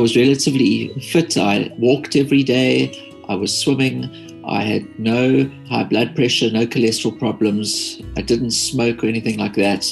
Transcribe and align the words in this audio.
was 0.00 0.16
relatively 0.16 0.88
fit. 1.00 1.36
I 1.36 1.72
walked 1.78 2.16
every 2.16 2.42
day. 2.42 3.22
I 3.28 3.34
was 3.34 3.56
swimming. 3.56 4.44
I 4.46 4.62
had 4.62 4.98
no 4.98 5.50
high 5.68 5.84
blood 5.84 6.16
pressure, 6.16 6.50
no 6.50 6.66
cholesterol 6.66 7.18
problems. 7.18 8.00
I 8.16 8.22
didn't 8.22 8.52
smoke 8.52 9.04
or 9.04 9.06
anything 9.06 9.38
like 9.38 9.54
that. 9.54 9.84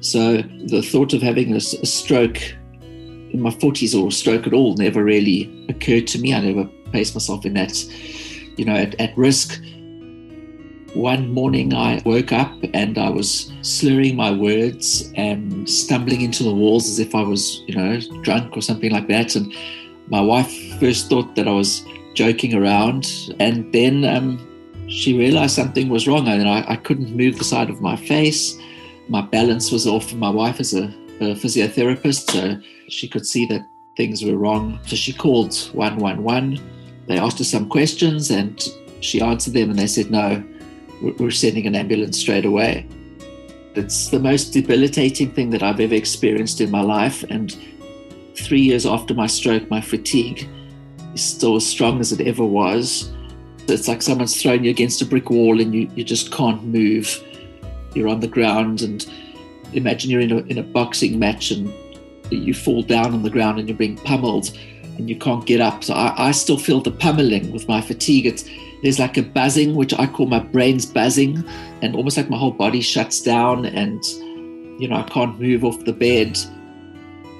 So 0.00 0.38
the 0.66 0.82
thought 0.82 1.12
of 1.12 1.22
having 1.22 1.52
a, 1.52 1.58
a 1.58 1.86
stroke 1.86 2.40
in 2.80 3.40
my 3.40 3.50
40s 3.50 3.98
or 3.98 4.08
a 4.08 4.12
stroke 4.12 4.46
at 4.46 4.54
all 4.54 4.74
never 4.76 5.04
really 5.04 5.66
occurred 5.68 6.06
to 6.08 6.18
me. 6.18 6.34
I 6.34 6.40
never 6.40 6.68
placed 6.90 7.14
myself 7.14 7.44
in 7.44 7.54
that, 7.54 7.84
you 8.56 8.64
know, 8.64 8.74
at, 8.74 8.98
at 9.00 9.16
risk. 9.16 9.60
One 10.94 11.32
morning 11.32 11.72
I 11.72 12.02
woke 12.04 12.32
up 12.32 12.52
and 12.74 12.98
I 12.98 13.10
was 13.10 13.52
slurring 13.62 14.16
my 14.16 14.32
words 14.32 15.12
and 15.14 15.68
stumbling 15.68 16.22
into 16.22 16.42
the 16.42 16.52
walls 16.52 16.88
as 16.88 16.98
if 16.98 17.14
I 17.14 17.22
was, 17.22 17.62
you 17.68 17.76
know, 17.76 18.00
drunk 18.22 18.56
or 18.56 18.60
something 18.60 18.90
like 18.90 19.06
that. 19.06 19.36
And 19.36 19.54
my 20.08 20.20
wife 20.20 20.52
first 20.80 21.08
thought 21.08 21.36
that 21.36 21.46
I 21.46 21.52
was 21.52 21.84
joking 22.14 22.54
around. 22.54 23.08
And 23.38 23.72
then 23.72 24.04
um, 24.04 24.86
she 24.88 25.16
realized 25.16 25.54
something 25.54 25.88
was 25.88 26.08
wrong. 26.08 26.26
And 26.26 26.48
I, 26.48 26.64
I 26.68 26.76
couldn't 26.76 27.16
move 27.16 27.38
the 27.38 27.44
side 27.44 27.70
of 27.70 27.80
my 27.80 27.94
face. 27.94 28.58
My 29.08 29.20
balance 29.20 29.70
was 29.70 29.86
off. 29.86 30.12
My 30.12 30.30
wife 30.30 30.58
is 30.58 30.74
a, 30.74 30.86
a 31.20 31.34
physiotherapist, 31.36 32.30
so 32.32 32.60
she 32.88 33.06
could 33.06 33.26
see 33.26 33.46
that 33.46 33.64
things 33.96 34.24
were 34.24 34.36
wrong. 34.36 34.80
So 34.86 34.96
she 34.96 35.12
called 35.12 35.54
111. 35.72 36.58
They 37.06 37.18
asked 37.18 37.38
her 37.38 37.44
some 37.44 37.68
questions 37.68 38.30
and 38.30 38.60
she 39.00 39.20
answered 39.20 39.54
them, 39.54 39.70
and 39.70 39.78
they 39.78 39.86
said, 39.86 40.10
No, 40.10 40.42
we're 41.00 41.30
sending 41.30 41.66
an 41.66 41.74
ambulance 41.74 42.18
straight 42.18 42.44
away. 42.44 42.86
It's 43.74 44.08
the 44.08 44.18
most 44.18 44.50
debilitating 44.50 45.30
thing 45.30 45.50
that 45.50 45.62
I've 45.62 45.80
ever 45.80 45.94
experienced 45.94 46.60
in 46.60 46.70
my 46.70 46.80
life. 46.80 47.22
And 47.30 47.56
three 48.36 48.60
years 48.60 48.84
after 48.84 49.14
my 49.14 49.26
stroke, 49.26 49.70
my 49.70 49.80
fatigue 49.80 50.48
is 51.14 51.24
still 51.24 51.56
as 51.56 51.66
strong 51.66 52.00
as 52.00 52.12
it 52.12 52.26
ever 52.26 52.44
was. 52.44 53.12
It's 53.68 53.86
like 53.86 54.02
someone's 54.02 54.40
thrown 54.40 54.64
you 54.64 54.70
against 54.70 55.02
a 55.02 55.06
brick 55.06 55.30
wall 55.30 55.60
and 55.60 55.74
you, 55.74 55.90
you 55.94 56.02
just 56.02 56.32
can't 56.32 56.64
move. 56.64 57.22
You're 57.94 58.08
on 58.08 58.20
the 58.20 58.28
ground, 58.28 58.82
and 58.82 59.06
imagine 59.72 60.10
you're 60.10 60.20
in 60.20 60.32
a, 60.32 60.38
in 60.38 60.58
a 60.58 60.62
boxing 60.62 61.18
match 61.18 61.50
and 61.50 61.72
you 62.30 62.54
fall 62.54 62.82
down 62.82 63.14
on 63.14 63.22
the 63.22 63.30
ground 63.30 63.58
and 63.58 63.68
you're 63.68 63.78
being 63.78 63.96
pummeled 63.96 64.56
and 64.96 65.08
you 65.08 65.16
can't 65.16 65.46
get 65.46 65.60
up. 65.60 65.84
So 65.84 65.94
I, 65.94 66.28
I 66.28 66.30
still 66.32 66.58
feel 66.58 66.80
the 66.80 66.90
pummeling 66.90 67.52
with 67.52 67.68
my 67.68 67.80
fatigue. 67.80 68.26
It's, 68.26 68.44
there's 68.82 68.98
like 68.98 69.16
a 69.16 69.22
buzzing, 69.22 69.74
which 69.74 69.92
I 69.94 70.06
call 70.06 70.26
my 70.26 70.38
brain's 70.38 70.86
buzzing, 70.86 71.44
and 71.82 71.94
almost 71.94 72.16
like 72.16 72.30
my 72.30 72.38
whole 72.38 72.52
body 72.52 72.80
shuts 72.80 73.20
down 73.20 73.66
and, 73.66 74.02
you 74.80 74.88
know, 74.88 74.96
I 74.96 75.02
can't 75.02 75.38
move 75.40 75.64
off 75.64 75.84
the 75.84 75.92
bed. 75.92 76.38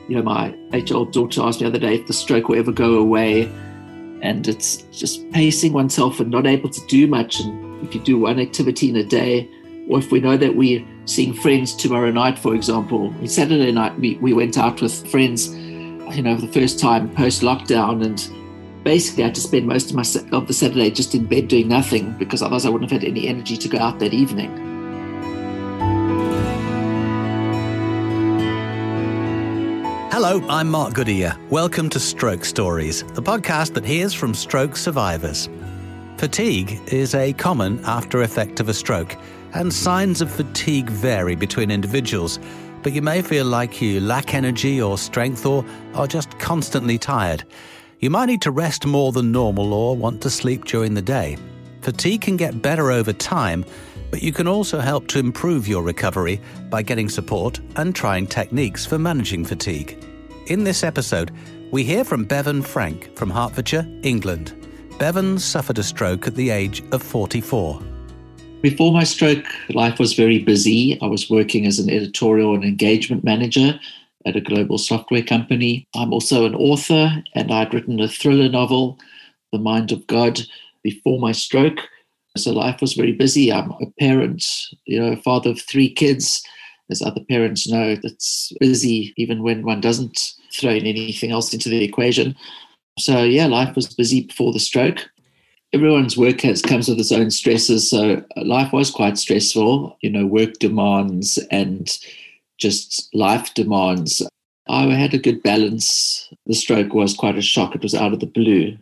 You 0.09 0.17
know, 0.17 0.23
my 0.23 0.55
eight 0.73 0.91
year 0.91 0.99
old 0.99 1.13
daughter 1.13 1.43
asked 1.43 1.61
me 1.61 1.65
the 1.65 1.71
other 1.71 1.79
day 1.79 1.95
if 1.95 2.07
the 2.07 2.13
stroke 2.13 2.49
will 2.49 2.59
ever 2.59 2.73
go 2.73 2.95
away. 2.95 3.51
And 4.23 4.47
it's 4.47 4.83
just 4.93 5.31
pacing 5.31 5.73
oneself 5.73 6.21
and 6.21 6.31
not 6.31 6.47
able 6.47 6.69
to 6.69 6.87
do 6.89 7.07
much. 7.07 7.41
And 7.41 7.83
if 7.87 7.95
you 7.95 8.01
do 8.03 8.19
one 8.19 8.39
activity 8.39 8.91
in 8.91 8.97
a 8.97 9.05
day, 9.05 9.49
or 9.89 9.99
if 9.99 10.13
we 10.13 10.21
know 10.21 10.37
that 10.37 10.57
we're 10.57 10.85
seeing 11.07 11.33
friends 11.33 11.75
tomorrow 11.75 12.11
night, 12.11 12.39
for 12.39 12.55
example, 12.55 13.15
Saturday 13.27 13.73
night 13.73 13.99
we, 13.99 14.17
we 14.17 14.35
went 14.35 14.59
out 14.59 14.83
with 14.83 15.11
friends, 15.11 15.55
you 15.57 16.23
know, 16.23 16.35
for 16.35 16.43
the 16.43 16.53
first 16.53 16.79
time 16.79 17.09
post 17.15 17.41
lockdown 17.41 18.05
and 18.05 18.31
basically 18.83 19.25
I 19.25 19.27
had 19.27 19.35
to 19.35 19.41
spend 19.41 19.67
most 19.67 19.91
of 19.91 19.97
my 19.97 20.05
of 20.37 20.47
the 20.47 20.53
Saturday 20.53 20.91
just 20.91 21.15
in 21.15 21.27
bed 21.27 21.49
doing 21.49 21.69
nothing 21.69 22.13
because 22.19 22.43
otherwise 22.43 22.65
I 22.65 22.71
wouldn't 22.71 22.91
have 22.91 23.03
had 23.03 23.09
any 23.09 23.29
energy 23.29 23.57
to 23.57 23.69
go 23.69 23.79
out 23.79 23.99
that 23.99 24.15
evening. 24.15 24.51
Hello, 30.11 30.45
I'm 30.49 30.69
Mark 30.71 30.95
Goodyear. 30.95 31.37
Welcome 31.51 31.89
to 31.91 32.01
Stroke 32.01 32.45
Stories, 32.45 33.05
the 33.15 33.23
podcast 33.23 33.75
that 33.75 33.85
hears 33.85 34.13
from 34.13 34.35
stroke 34.35 34.77
survivors. 34.77 35.49
Fatigue 36.19 36.79
is 36.89 37.15
a 37.15 37.33
common 37.33 37.83
after 37.85 38.23
effect 38.23 38.61
of 38.61 38.69
a 38.69 38.75
stroke, 38.75 39.17
and 39.55 39.73
signs 39.73 40.21
of 40.21 40.31
fatigue 40.31 40.91
vary 40.91 41.35
between 41.35 41.71
individuals. 41.71 42.39
But 42.83 42.93
you 42.93 43.03
may 43.03 43.23
feel 43.23 43.47
like 43.47 43.81
you 43.81 44.01
lack 44.01 44.35
energy 44.35 44.81
or 44.81 44.99
strength 44.99 45.47
or 45.47 45.65
are 45.95 46.07
just 46.07 46.39
constantly 46.39 46.99
tired. 46.99 47.45
You 48.01 48.09
might 48.09 48.27
need 48.27 48.41
to 48.43 48.51
rest 48.51 48.87
more 48.87 49.13
than 49.13 49.31
normal 49.31 49.75
or 49.75 49.95
want 49.95 50.23
to 50.23 50.31
sleep 50.31 50.65
during 50.65 50.95
the 50.95 51.03
day. 51.03 51.37
Fatigue 51.83 52.23
can 52.23 52.39
get 52.39 52.63
better 52.63 52.91
over 52.91 53.13
time, 53.13 53.63
but 54.11 54.23
you 54.23 54.33
can 54.33 54.49
also 54.49 54.81
help 54.81 55.07
to 55.09 55.19
improve 55.19 55.69
your 55.69 55.83
recovery 55.83 56.41
by 56.71 56.81
getting 56.81 57.11
support 57.11 57.61
and 57.77 57.95
trying 57.95 58.27
techniques 58.27 58.87
for 58.87 58.99
managing 58.99 59.45
fatigue. 59.45 60.03
In 60.47 60.65
this 60.65 60.83
episode, 60.83 61.31
we 61.71 61.85
hear 61.85 62.03
from 62.03 62.25
Bevan 62.25 62.63
Frank 62.63 63.15
from 63.19 63.29
Hertfordshire, 63.29 63.87
England. 64.03 64.57
Bevan 64.99 65.39
suffered 65.39 65.79
a 65.79 65.83
stroke 65.83 66.27
at 66.27 66.35
the 66.35 66.49
age 66.49 66.83
of 66.93 67.03
44. 67.03 67.83
Before 68.63 68.93
my 68.93 69.05
stroke, 69.05 69.45
life 69.75 69.99
was 69.99 70.15
very 70.15 70.39
busy. 70.39 70.99
I 71.03 71.07
was 71.07 71.29
working 71.29 71.67
as 71.67 71.79
an 71.79 71.91
editorial 71.91 72.55
and 72.55 72.65
engagement 72.65 73.25
manager 73.25 73.79
at 74.27 74.37
a 74.37 74.41
global 74.41 74.79
software 74.79 75.23
company. 75.23 75.87
I'm 75.95 76.13
also 76.13 76.45
an 76.45 76.55
author, 76.55 77.23
and 77.35 77.53
I'd 77.53 77.73
written 77.73 78.01
a 78.01 78.09
thriller 78.09 78.49
novel, 78.49 78.99
The 79.53 79.59
Mind 79.59 79.93
of 79.93 80.07
God, 80.07 80.41
before 80.83 81.19
my 81.19 81.33
stroke. 81.33 81.79
So 82.37 82.53
life 82.53 82.81
was 82.81 82.95
very 82.95 83.13
busy. 83.13 83.53
I'm 83.53 83.71
a 83.73 83.87
parent, 83.99 84.45
you 84.85 85.01
know, 85.01 85.17
father 85.17 85.51
of 85.51 85.61
three 85.61 85.93
kids. 85.93 86.43
As 86.91 87.03
other 87.03 87.23
parents 87.29 87.69
know, 87.69 87.97
it's 88.03 88.53
busy 88.61 89.15
even 89.17 89.43
when 89.43 89.65
one 89.65 89.81
doesn't 89.81 90.35
throw 90.53 90.73
in 90.73 90.87
anything 90.87 91.31
else 91.31 91.53
into 91.53 91.69
the 91.69 91.85
equation. 91.85 92.37
So 92.99 93.23
yeah, 93.23 93.47
life 93.47 93.77
was 93.77 93.95
busy 93.95 94.23
before 94.23 94.53
the 94.53 94.59
stroke. 94.59 95.09
Everyone's 95.73 96.17
work 96.17 96.41
has 96.41 96.63
comes 96.63 96.89
with 96.89 96.99
its 96.99 97.13
own 97.13 97.31
stresses. 97.31 97.89
So 97.89 98.25
life 98.37 98.73
was 98.73 98.91
quite 98.91 99.19
stressful, 99.19 99.97
you 100.01 100.11
know, 100.11 100.27
work 100.27 100.55
demands 100.55 101.39
and 101.51 101.97
just 102.61 103.13
life 103.15 103.53
demands. 103.55 104.23
I 104.69 104.85
had 104.85 105.15
a 105.15 105.19
good 105.19 105.43
balance. 105.43 106.33
The 106.47 106.55
stroke 106.55 106.95
was 106.95 107.15
quite 107.15 107.37
a 107.37 107.43
shock. 107.43 107.75
It 107.75 107.83
was 107.83 107.95
out 107.95 108.13
of 108.13 108.21
the 108.21 108.27
blue. 108.27 108.77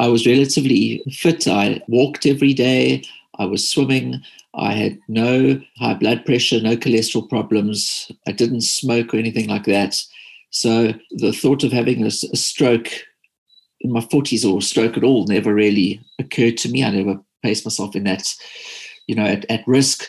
I 0.00 0.08
was 0.08 0.26
relatively 0.26 1.02
fit. 1.12 1.46
I 1.46 1.82
walked 1.88 2.24
every 2.24 2.54
day. 2.54 3.04
I 3.38 3.44
was 3.44 3.68
swimming. 3.68 4.22
I 4.54 4.72
had 4.72 4.98
no 5.08 5.60
high 5.76 5.94
blood 5.94 6.24
pressure, 6.24 6.60
no 6.60 6.76
cholesterol 6.76 7.28
problems. 7.28 8.10
I 8.26 8.32
didn't 8.32 8.62
smoke 8.62 9.12
or 9.12 9.18
anything 9.18 9.48
like 9.48 9.64
that. 9.64 10.02
So 10.50 10.92
the 11.10 11.32
thought 11.32 11.64
of 11.64 11.72
having 11.72 12.02
a, 12.02 12.08
a 12.08 12.36
stroke 12.36 12.88
in 13.80 13.92
my 13.92 14.00
40s 14.00 14.48
or 14.48 14.58
a 14.58 14.62
stroke 14.62 14.96
at 14.96 15.04
all 15.04 15.26
never 15.26 15.54
really 15.54 16.00
occurred 16.18 16.56
to 16.58 16.68
me. 16.68 16.84
I 16.84 16.90
never 16.90 17.20
placed 17.42 17.64
myself 17.64 17.96
in 17.96 18.04
that, 18.04 18.34
you 19.06 19.14
know, 19.14 19.24
at, 19.24 19.44
at 19.50 19.66
risk. 19.66 20.08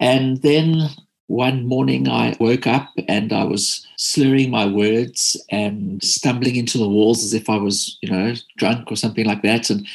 And 0.00 0.40
then 0.42 0.90
one 1.28 1.66
morning 1.66 2.08
I 2.08 2.36
woke 2.40 2.66
up 2.66 2.88
and 3.06 3.32
I 3.32 3.44
was 3.44 3.86
slurring 3.96 4.50
my 4.50 4.66
words 4.66 5.40
and 5.50 6.02
stumbling 6.02 6.56
into 6.56 6.78
the 6.78 6.88
walls 6.88 7.22
as 7.22 7.34
if 7.34 7.50
I 7.50 7.56
was, 7.56 7.98
you 8.00 8.10
know, 8.10 8.34
drunk 8.56 8.90
or 8.90 8.96
something 8.96 9.26
like 9.26 9.42
that. 9.42 9.68
And 9.68 9.86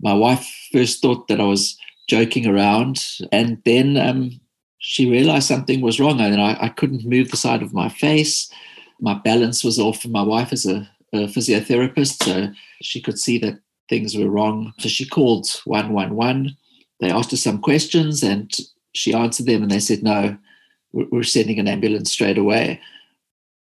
my 0.00 0.14
wife 0.14 0.48
first 0.72 1.02
thought 1.02 1.26
that 1.28 1.40
I 1.40 1.44
was 1.44 1.76
joking 2.08 2.46
around. 2.46 3.04
And 3.32 3.60
then 3.64 3.96
um, 3.96 4.40
she 4.78 5.10
realized 5.10 5.48
something 5.48 5.80
was 5.80 5.98
wrong. 5.98 6.20
And 6.20 6.40
I, 6.40 6.56
I 6.60 6.68
couldn't 6.68 7.04
move 7.04 7.30
the 7.30 7.36
side 7.36 7.62
of 7.62 7.74
my 7.74 7.88
face. 7.88 8.48
My 9.00 9.14
balance 9.14 9.64
was 9.64 9.80
off. 9.80 10.04
And 10.04 10.12
my 10.12 10.22
wife 10.22 10.52
is 10.52 10.66
a, 10.66 10.88
a 11.12 11.26
physiotherapist, 11.26 12.22
so 12.22 12.52
she 12.80 13.00
could 13.02 13.18
see 13.18 13.38
that 13.38 13.58
things 13.88 14.16
were 14.16 14.30
wrong. 14.30 14.72
So 14.78 14.88
she 14.88 15.04
called 15.04 15.48
111. 15.64 16.56
They 17.00 17.10
asked 17.10 17.32
her 17.32 17.36
some 17.36 17.60
questions 17.60 18.22
and 18.22 18.52
she 18.94 19.12
answered 19.12 19.46
them 19.46 19.62
and 19.62 19.70
they 19.70 19.80
said, 19.80 20.02
no, 20.02 20.38
we're 21.10 21.22
sending 21.22 21.58
an 21.58 21.68
ambulance 21.68 22.10
straight 22.10 22.38
away. 22.38 22.80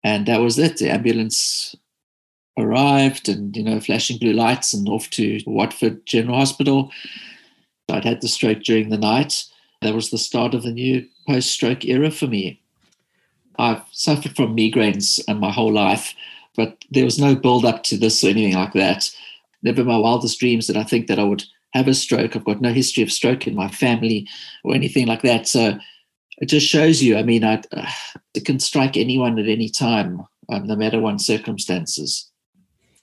And 0.04 0.26
that 0.26 0.40
was 0.40 0.58
it. 0.58 0.76
The 0.76 0.90
ambulance 0.90 1.74
arrived 2.58 3.28
and, 3.28 3.56
you 3.56 3.62
know, 3.62 3.80
flashing 3.80 4.18
blue 4.18 4.32
lights 4.32 4.74
and 4.74 4.88
off 4.88 5.08
to 5.10 5.40
Watford 5.46 6.04
General 6.06 6.38
Hospital. 6.38 6.90
I'd 7.88 8.04
had 8.04 8.20
the 8.20 8.28
stroke 8.28 8.62
during 8.62 8.88
the 8.88 8.98
night. 8.98 9.44
That 9.80 9.94
was 9.94 10.10
the 10.10 10.18
start 10.18 10.54
of 10.54 10.62
the 10.62 10.72
new 10.72 11.06
post 11.26 11.50
stroke 11.50 11.84
era 11.84 12.10
for 12.10 12.26
me. 12.26 12.60
I've 13.58 13.82
suffered 13.90 14.34
from 14.34 14.56
migraines 14.56 15.20
my 15.38 15.52
whole 15.52 15.72
life, 15.72 16.14
but 16.56 16.84
there 16.90 17.04
was 17.04 17.18
no 17.18 17.34
build 17.34 17.64
up 17.64 17.82
to 17.84 17.96
this 17.96 18.24
or 18.24 18.28
anything 18.28 18.54
like 18.54 18.72
that. 18.72 19.10
Never 19.62 19.84
my 19.84 19.96
wildest 19.96 20.40
dreams 20.40 20.66
did 20.66 20.76
I 20.76 20.84
think 20.84 21.06
that 21.06 21.18
I 21.18 21.24
would 21.24 21.44
have 21.74 21.88
a 21.88 21.94
stroke. 21.94 22.34
I've 22.34 22.44
got 22.44 22.60
no 22.60 22.72
history 22.72 23.02
of 23.02 23.12
stroke 23.12 23.46
in 23.46 23.54
my 23.54 23.68
family 23.68 24.28
or 24.64 24.74
anything 24.74 25.06
like 25.06 25.22
that. 25.22 25.46
So 25.46 25.78
it 26.42 26.48
just 26.48 26.66
shows 26.66 27.00
you. 27.00 27.16
I 27.16 27.22
mean, 27.22 27.44
I, 27.44 27.62
uh, 27.70 27.88
it 28.34 28.44
can 28.44 28.58
strike 28.58 28.96
anyone 28.96 29.38
at 29.38 29.46
any 29.46 29.68
time, 29.68 30.26
um, 30.50 30.66
no 30.66 30.74
matter 30.74 31.00
one's 31.00 31.24
circumstances. 31.24 32.28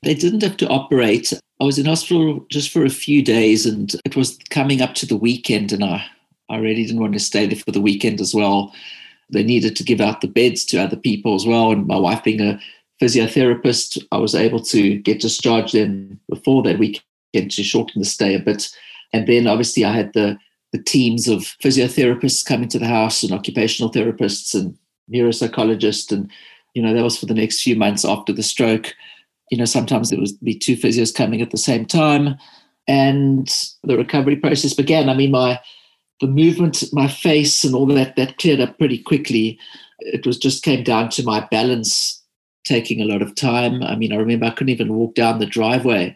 They 0.04 0.14
didn't 0.14 0.44
have 0.44 0.58
to 0.58 0.68
operate. 0.68 1.32
I 1.62 1.64
was 1.64 1.80
in 1.80 1.86
hospital 1.86 2.46
just 2.52 2.70
for 2.70 2.84
a 2.84 2.90
few 2.90 3.24
days, 3.24 3.66
and 3.66 3.96
it 4.04 4.18
was 4.18 4.38
coming 4.50 4.82
up 4.82 4.94
to 4.96 5.06
the 5.06 5.16
weekend, 5.16 5.72
and 5.72 5.86
I, 5.86 6.06
I 6.50 6.58
really 6.58 6.86
didn't 6.86 7.00
want 7.00 7.14
to 7.14 7.20
stay 7.20 7.48
there 7.48 7.58
for 7.58 7.72
the 7.72 7.82
weekend 7.82 8.20
as 8.20 8.36
well. 8.36 8.74
They 9.32 9.44
needed 9.44 9.78
to 9.78 9.84
give 9.86 10.02
out 10.02 10.20
the 10.20 10.28
beds 10.28 10.66
to 10.66 10.78
other 10.78 10.98
people 10.98 11.34
as 11.34 11.46
well, 11.46 11.72
and 11.72 11.88
my 11.88 11.98
wife 11.98 12.24
being 12.24 12.42
a 12.42 12.60
physiotherapist. 13.02 14.04
I 14.12 14.18
was 14.18 14.36
able 14.36 14.62
to 14.64 14.98
get 14.98 15.22
discharged 15.22 15.74
then 15.74 16.20
before 16.30 16.62
that 16.64 16.78
weekend 16.78 17.52
to 17.52 17.64
shorten 17.64 18.02
the 18.02 18.06
stay 18.06 18.36
a 18.36 18.40
bit. 18.40 18.70
And 19.14 19.26
then 19.28 19.48
obviously 19.48 19.86
I 19.86 19.94
had 19.94 20.12
the 20.14 20.38
the 20.72 20.82
teams 20.82 21.28
of 21.28 21.42
physiotherapists 21.64 22.46
coming 22.46 22.70
to 22.70 22.80
the 22.80 22.88
house 22.88 23.24
and 23.24 23.32
occupational 23.32 23.92
therapists 23.92 24.54
and 24.54 24.78
neuropsychologists 25.12 26.12
and 26.12 26.30
you 26.76 26.82
know 26.82 26.94
that 26.94 27.04
was 27.04 27.18
for 27.18 27.26
the 27.26 27.34
next 27.34 27.62
few 27.62 27.76
months 27.76 28.06
after 28.06 28.32
the 28.32 28.44
stroke. 28.44 28.94
You 29.50 29.58
know 29.58 29.66
sometimes 29.66 30.10
there 30.10 30.20
would 30.20 30.30
be 30.44 30.56
two 30.56 30.78
physios 30.78 31.14
coming 31.14 31.42
at 31.42 31.52
the 31.52 31.58
same 31.58 31.86
time. 31.86 32.38
And 32.88 33.48
the 33.84 33.98
recovery 33.98 34.36
process 34.36 34.74
began. 34.74 35.10
I 35.10 35.16
mean 35.16 35.32
my 35.32 35.60
the 36.22 36.28
movement 36.28 36.84
my 36.94 37.08
face 37.08 37.64
and 37.64 37.74
all 37.74 37.88
that 37.88 38.16
that 38.16 38.38
cleared 38.38 38.60
up 38.60 38.78
pretty 38.78 39.00
quickly. 39.00 39.58
It 40.00 40.26
was 40.26 40.38
just 40.38 40.64
came 40.64 40.84
down 40.84 41.10
to 41.10 41.24
my 41.24 41.46
balance 41.52 42.22
taking 42.66 43.02
a 43.02 43.06
lot 43.06 43.24
of 43.24 43.34
time. 43.36 43.82
I 43.82 43.96
mean 43.96 44.14
i 44.14 44.18
remember 44.18 44.46
i 44.46 44.52
couldn't 44.52 44.70
even 44.70 44.94
walk 44.94 45.16
down 45.16 45.40
the 45.40 45.48
driveway 45.48 46.16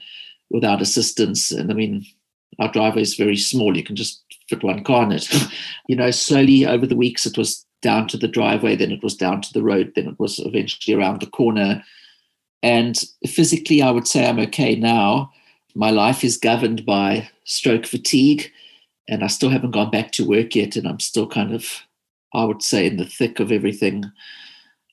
without 0.52 0.82
assistance. 0.82 1.52
And 1.52 1.72
i 1.72 1.74
mean 1.74 2.06
our 2.60 2.72
driveway 2.72 3.02
is 3.02 3.16
very 3.16 3.38
small. 3.38 3.76
You 3.76 3.84
can 3.84 3.96
just 3.96 4.24
fit 4.50 4.64
one 4.64 4.84
car 4.84 5.04
in 5.04 5.12
it. 5.12 5.28
You 5.88 5.98
know 5.98 6.12
slowly 6.12 6.66
over 6.66 6.88
the 6.88 6.96
weeks 6.96 7.26
it 7.26 7.38
was 7.38 7.66
down 7.82 8.08
to 8.08 8.18
the 8.18 8.28
driveway 8.28 8.78
then 8.78 8.92
it 8.92 9.04
was 9.04 9.18
down 9.18 9.42
to 9.42 9.52
the 9.52 9.62
road 9.62 9.92
then 9.96 10.08
it 10.08 10.18
was 10.18 10.40
eventually 10.40 10.96
around 10.96 11.20
the 11.20 11.28
corner. 11.28 11.84
And 12.62 12.98
physically 13.28 13.82
i 13.82 13.92
would 13.92 14.08
say 14.08 14.26
i'm 14.26 14.40
okay 14.40 14.76
now. 14.76 15.32
My 15.76 15.90
life 15.90 16.24
is 16.24 16.38
governed 16.38 16.86
by 16.86 17.30
stroke 17.44 17.86
fatigue 17.86 18.52
and 19.10 19.24
i 19.24 19.28
still 19.28 19.50
haven't 19.50 19.72
gone 19.72 19.92
back 19.92 20.12
to 20.14 20.28
work 20.28 20.56
yet 20.56 20.78
and 20.78 20.88
i'm 20.88 21.00
still 21.00 21.28
kind 21.28 21.54
of 21.54 21.66
i 22.34 22.46
would 22.46 22.64
say 22.64 22.88
in 22.88 22.98
the 22.98 23.06
thick 23.06 23.42
of 23.42 23.52
everything 23.52 24.06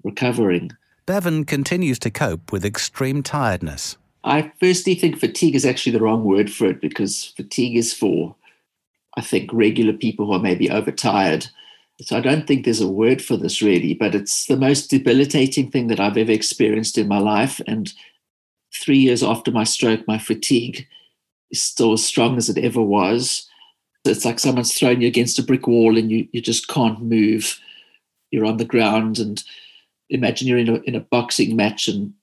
recovering. 0.02 0.72
Bevan 1.06 1.44
continues 1.44 1.98
to 2.00 2.10
cope 2.10 2.50
with 2.50 2.64
extreme 2.64 3.22
tiredness 3.22 3.96
I 4.24 4.52
firstly 4.60 4.94
think 4.94 5.18
fatigue 5.18 5.54
is 5.54 5.64
actually 5.64 5.92
the 5.92 6.00
wrong 6.00 6.24
word 6.24 6.52
for 6.52 6.66
it 6.66 6.80
because 6.80 7.32
fatigue 7.36 7.76
is 7.76 7.92
for, 7.94 8.34
I 9.16 9.22
think, 9.22 9.50
regular 9.52 9.92
people 9.92 10.26
who 10.26 10.32
are 10.32 10.40
maybe 10.40 10.70
overtired. 10.70 11.46
So 12.02 12.16
I 12.16 12.20
don't 12.20 12.46
think 12.46 12.64
there's 12.64 12.80
a 12.80 12.88
word 12.88 13.22
for 13.22 13.36
this 13.36 13.60
really, 13.60 13.94
but 13.94 14.14
it's 14.14 14.46
the 14.46 14.56
most 14.56 14.88
debilitating 14.88 15.70
thing 15.70 15.88
that 15.88 16.00
I've 16.00 16.16
ever 16.16 16.32
experienced 16.32 16.98
in 16.98 17.08
my 17.08 17.18
life. 17.18 17.60
And 17.66 17.92
three 18.74 18.98
years 18.98 19.22
after 19.22 19.50
my 19.50 19.64
stroke, 19.64 20.06
my 20.06 20.18
fatigue 20.18 20.86
is 21.50 21.62
still 21.62 21.92
as 21.92 22.04
strong 22.04 22.36
as 22.36 22.48
it 22.48 22.58
ever 22.58 22.80
was. 22.80 23.46
It's 24.04 24.24
like 24.24 24.38
someone's 24.38 24.72
thrown 24.72 25.02
you 25.02 25.08
against 25.08 25.38
a 25.38 25.42
brick 25.42 25.66
wall 25.66 25.98
and 25.98 26.10
you, 26.10 26.26
you 26.32 26.40
just 26.40 26.68
can't 26.68 27.02
move. 27.02 27.60
You're 28.30 28.46
on 28.46 28.56
the 28.56 28.64
ground 28.64 29.18
and 29.18 29.42
imagine 30.08 30.48
you're 30.48 30.58
in 30.58 30.68
a, 30.68 30.74
in 30.82 30.94
a 30.94 31.00
boxing 31.00 31.54
match 31.54 31.86
and 31.86 32.14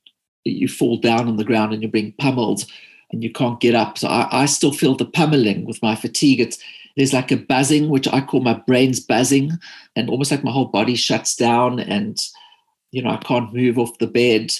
you 0.49 0.67
fall 0.67 0.97
down 0.97 1.27
on 1.27 1.37
the 1.37 1.43
ground 1.43 1.73
and 1.73 1.81
you're 1.81 1.91
being 1.91 2.13
pummeled 2.19 2.65
and 3.11 3.23
you 3.23 3.31
can't 3.31 3.59
get 3.59 3.75
up. 3.75 3.97
So 3.97 4.07
I, 4.07 4.43
I 4.43 4.45
still 4.45 4.71
feel 4.71 4.95
the 4.95 5.05
pummeling 5.05 5.65
with 5.65 5.81
my 5.81 5.95
fatigue. 5.95 6.39
It's 6.39 6.57
there's 6.95 7.13
like 7.13 7.31
a 7.31 7.37
buzzing, 7.37 7.89
which 7.89 8.07
I 8.07 8.21
call 8.21 8.41
my 8.41 8.55
brain's 8.55 8.99
buzzing, 8.99 9.51
and 9.95 10.09
almost 10.09 10.31
like 10.31 10.43
my 10.43 10.51
whole 10.51 10.65
body 10.65 10.95
shuts 10.95 11.35
down 11.35 11.79
and 11.79 12.17
you 12.91 13.01
know, 13.01 13.09
I 13.09 13.17
can't 13.17 13.53
move 13.53 13.77
off 13.77 13.97
the 13.99 14.07
bed. 14.07 14.53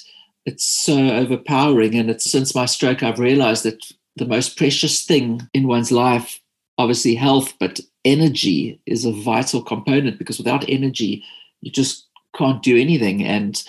It's 0.46 0.64
so 0.64 1.10
overpowering. 1.10 1.96
And 1.96 2.10
it's 2.10 2.30
since 2.30 2.56
my 2.56 2.66
stroke 2.66 3.04
I've 3.04 3.20
realized 3.20 3.64
that 3.64 3.84
the 4.16 4.26
most 4.26 4.58
precious 4.58 5.04
thing 5.04 5.48
in 5.54 5.68
one's 5.68 5.92
life, 5.92 6.40
obviously 6.78 7.16
health, 7.16 7.54
but 7.60 7.80
energy 8.06 8.80
is 8.86 9.06
a 9.06 9.12
vital 9.12 9.62
component 9.62 10.18
because 10.18 10.38
without 10.38 10.68
energy, 10.70 11.24
you 11.62 11.72
just 11.72 12.08
can't 12.36 12.62
do 12.64 12.78
anything. 12.78 13.24
And 13.24 13.62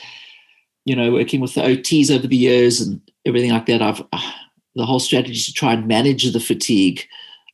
you 0.88 0.96
know, 0.96 1.12
working 1.12 1.40
with 1.40 1.52
the 1.52 1.61
OTs 1.61 2.11
over 2.11 2.26
the 2.26 2.37
years 2.37 2.81
and 2.81 2.99
everything 3.26 3.50
like 3.50 3.67
that, 3.67 3.82
I've 3.82 4.00
uh, 4.11 4.32
the 4.75 4.87
whole 4.87 5.00
strategy 5.00 5.35
is 5.35 5.44
to 5.44 5.52
try 5.52 5.75
and 5.75 5.87
manage 5.87 6.32
the 6.32 6.40
fatigue. 6.40 7.02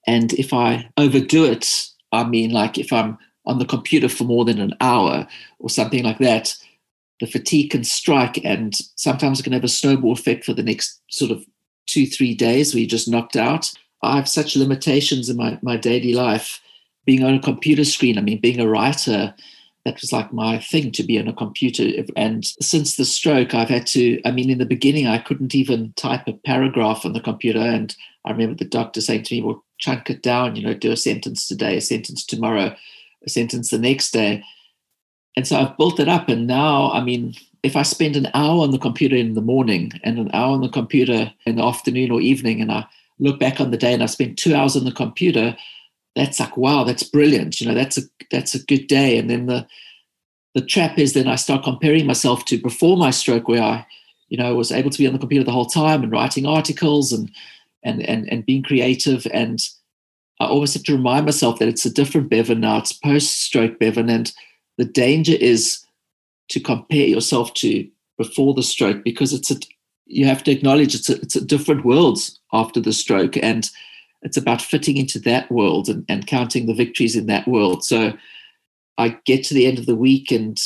And 0.06 0.32
if 0.34 0.52
I 0.52 0.88
overdo 0.96 1.44
it, 1.44 1.88
I 2.12 2.22
mean, 2.22 2.52
like 2.52 2.78
if 2.78 2.92
I'm 2.92 3.19
on 3.44 3.58
the 3.58 3.64
computer 3.64 4.08
for 4.08 4.22
more 4.22 4.44
than 4.44 4.60
an 4.60 4.75
hour 4.81 5.26
or 5.58 5.69
something 5.69 6.04
like 6.04 6.19
that, 6.19 6.54
the 7.19 7.26
fatigue 7.26 7.70
can 7.70 7.82
strike, 7.82 8.44
and 8.44 8.75
sometimes 8.94 9.40
it 9.40 9.44
can 9.44 9.52
have 9.52 9.64
a 9.64 9.69
snowball 9.69 10.12
effect 10.12 10.44
for 10.44 10.52
the 10.52 10.62
next 10.62 11.00
sort 11.10 11.32
of 11.32 11.44
two, 11.86 12.06
three 12.06 12.34
days 12.34 12.72
where 12.72 12.81
you're 12.81 12.88
just 12.88 13.08
knocked 13.08 13.36
out. 13.36 13.72
I 14.02 14.16
have 14.16 14.28
such 14.28 14.56
limitations 14.56 15.28
in 15.28 15.36
my, 15.36 15.58
my 15.60 15.76
daily 15.76 16.12
life. 16.12 16.60
Being 17.04 17.25
on 17.25 17.34
a 17.34 17.40
computer 17.40 17.84
screen, 17.84 18.16
I 18.16 18.20
mean, 18.20 18.40
being 18.40 18.60
a 18.60 18.69
writer, 18.69 19.34
that 19.84 20.00
was 20.00 20.12
like 20.12 20.32
my 20.32 20.58
thing 20.58 20.90
to 20.92 21.02
be 21.02 21.19
on 21.19 21.28
a 21.28 21.32
computer. 21.32 22.04
And 22.16 22.44
since 22.60 22.96
the 22.96 23.04
stroke, 23.04 23.54
I've 23.54 23.69
had 23.69 23.86
to, 23.88 24.20
I 24.25 24.31
mean, 24.31 24.48
in 24.50 24.58
the 24.58 24.64
beginning, 24.64 25.06
I 25.06 25.19
couldn't 25.19 25.54
even 25.54 25.92
type 25.96 26.26
a 26.26 26.32
paragraph 26.32 27.04
on 27.04 27.12
the 27.12 27.20
computer. 27.20 27.58
And 27.58 27.94
I 28.25 28.31
remember 28.31 28.54
the 28.54 28.64
doctor 28.64 29.00
saying 29.00 29.25
to 29.25 29.34
me, 29.34 29.42
well, 29.42 29.62
chunk 29.78 30.08
it 30.08 30.22
down, 30.22 30.56
you 30.56 30.66
know, 30.66 30.72
do 30.72 30.90
a 30.90 30.96
sentence 30.96 31.46
today, 31.46 31.76
a 31.76 31.81
sentence 31.82 32.25
tomorrow, 32.25 32.75
a 33.25 33.28
sentence 33.28 33.69
the 33.69 33.78
next 33.78 34.12
day. 34.12 34.42
And 35.36 35.46
so 35.46 35.56
I've 35.58 35.76
built 35.76 36.00
it 36.00 36.08
up. 36.08 36.28
And 36.28 36.46
now, 36.46 36.90
I 36.92 37.02
mean, 37.02 37.34
if 37.62 37.76
I 37.76 37.82
spend 37.82 38.16
an 38.16 38.28
hour 38.32 38.62
on 38.62 38.70
the 38.70 38.78
computer 38.78 39.16
in 39.16 39.34
the 39.34 39.42
morning 39.42 39.92
and 40.02 40.19
an 40.19 40.31
hour 40.32 40.52
on 40.52 40.62
the 40.62 40.69
computer 40.69 41.32
in 41.44 41.56
the 41.56 41.64
afternoon 41.64 42.10
or 42.10 42.20
evening, 42.20 42.60
and 42.60 42.72
I 42.72 42.86
look 43.19 43.38
back 43.38 43.60
on 43.60 43.70
the 43.70 43.76
day 43.76 43.92
and 43.92 44.02
I 44.02 44.06
spent 44.06 44.38
two 44.38 44.54
hours 44.54 44.76
on 44.76 44.84
the 44.84 44.92
computer, 44.92 45.56
that's 46.16 46.40
like 46.40 46.56
wow 46.56 46.84
that's 46.84 47.02
brilliant. 47.02 47.61
You 47.61 47.69
know 47.69 47.75
that's 47.75 47.99
a 47.99 48.02
that's 48.31 48.55
a 48.55 48.64
good 48.64 48.87
day. 48.87 49.19
And 49.19 49.28
then 49.28 49.46
the 49.46 49.66
the 50.55 50.62
trap 50.62 50.99
is 50.99 51.12
then 51.12 51.26
i 51.26 51.34
start 51.34 51.64
comparing 51.64 52.06
myself 52.06 52.44
to 52.44 52.56
before 52.56 52.96
my 52.96 53.11
stroke 53.11 53.49
where 53.49 53.62
i 53.62 53.84
you 54.28 54.38
know 54.38 54.55
was 54.55 54.70
able 54.70 54.88
to 54.88 54.99
be 54.99 55.06
on 55.06 55.12
the 55.12 55.19
computer 55.19 55.44
the 55.44 55.50
whole 55.50 55.66
time 55.66 56.02
and 56.02 56.12
writing 56.12 56.46
articles 56.46 57.12
and 57.12 57.31
and 57.84 58.02
and, 58.02 58.31
and 58.32 58.46
being 58.46 58.62
creative. 58.62 59.26
And 59.32 59.61
i 60.40 60.46
always 60.46 60.75
have 60.75 60.82
to 60.84 60.96
remind 60.96 61.26
myself 61.26 61.58
that 61.58 61.69
it's 61.69 61.87
a 61.87 61.93
different 61.93 62.31
bevan 62.31 62.60
now. 62.60 62.78
It's 62.78 62.93
post 62.93 63.43
stroke 63.43 63.78
bevan. 63.78 64.08
And 64.08 64.32
the 64.78 64.84
danger 64.84 65.34
is 65.38 65.84
to 66.49 66.60
compare 66.60 67.06
yourself 67.06 67.55
to 67.55 67.88
before 68.19 68.55
the 68.55 68.62
stroke 68.62 69.05
because 69.05 69.32
it's 69.32 69.50
a 69.50 69.56
you 70.06 70.26
have 70.26 70.43
to 70.44 70.50
acknowledge 70.50 70.94
it's 70.94 71.08
a, 71.08 71.20
it's 71.20 71.37
a 71.37 71.44
different 71.44 71.84
world 71.84 72.19
after 72.52 72.81
the 72.81 72.93
stroke. 72.93 73.37
And 73.37 73.70
it's 74.25 74.37
about 74.37 74.62
fitting 74.62 74.97
into 74.97 75.19
that 75.21 75.50
world 75.53 75.88
and, 75.88 76.05
and 76.09 76.26
counting 76.26 76.67
the 76.67 76.75
victories 76.75 77.15
in 77.15 77.27
that 77.27 77.46
world. 77.46 77.84
So 77.84 78.15
I 78.98 79.19
get 79.27 79.44
to 79.44 79.55
the 79.55 79.67
end 79.67 79.79
of 79.79 79.87
the 79.87 79.94
week 79.94 80.32
and 80.32 80.58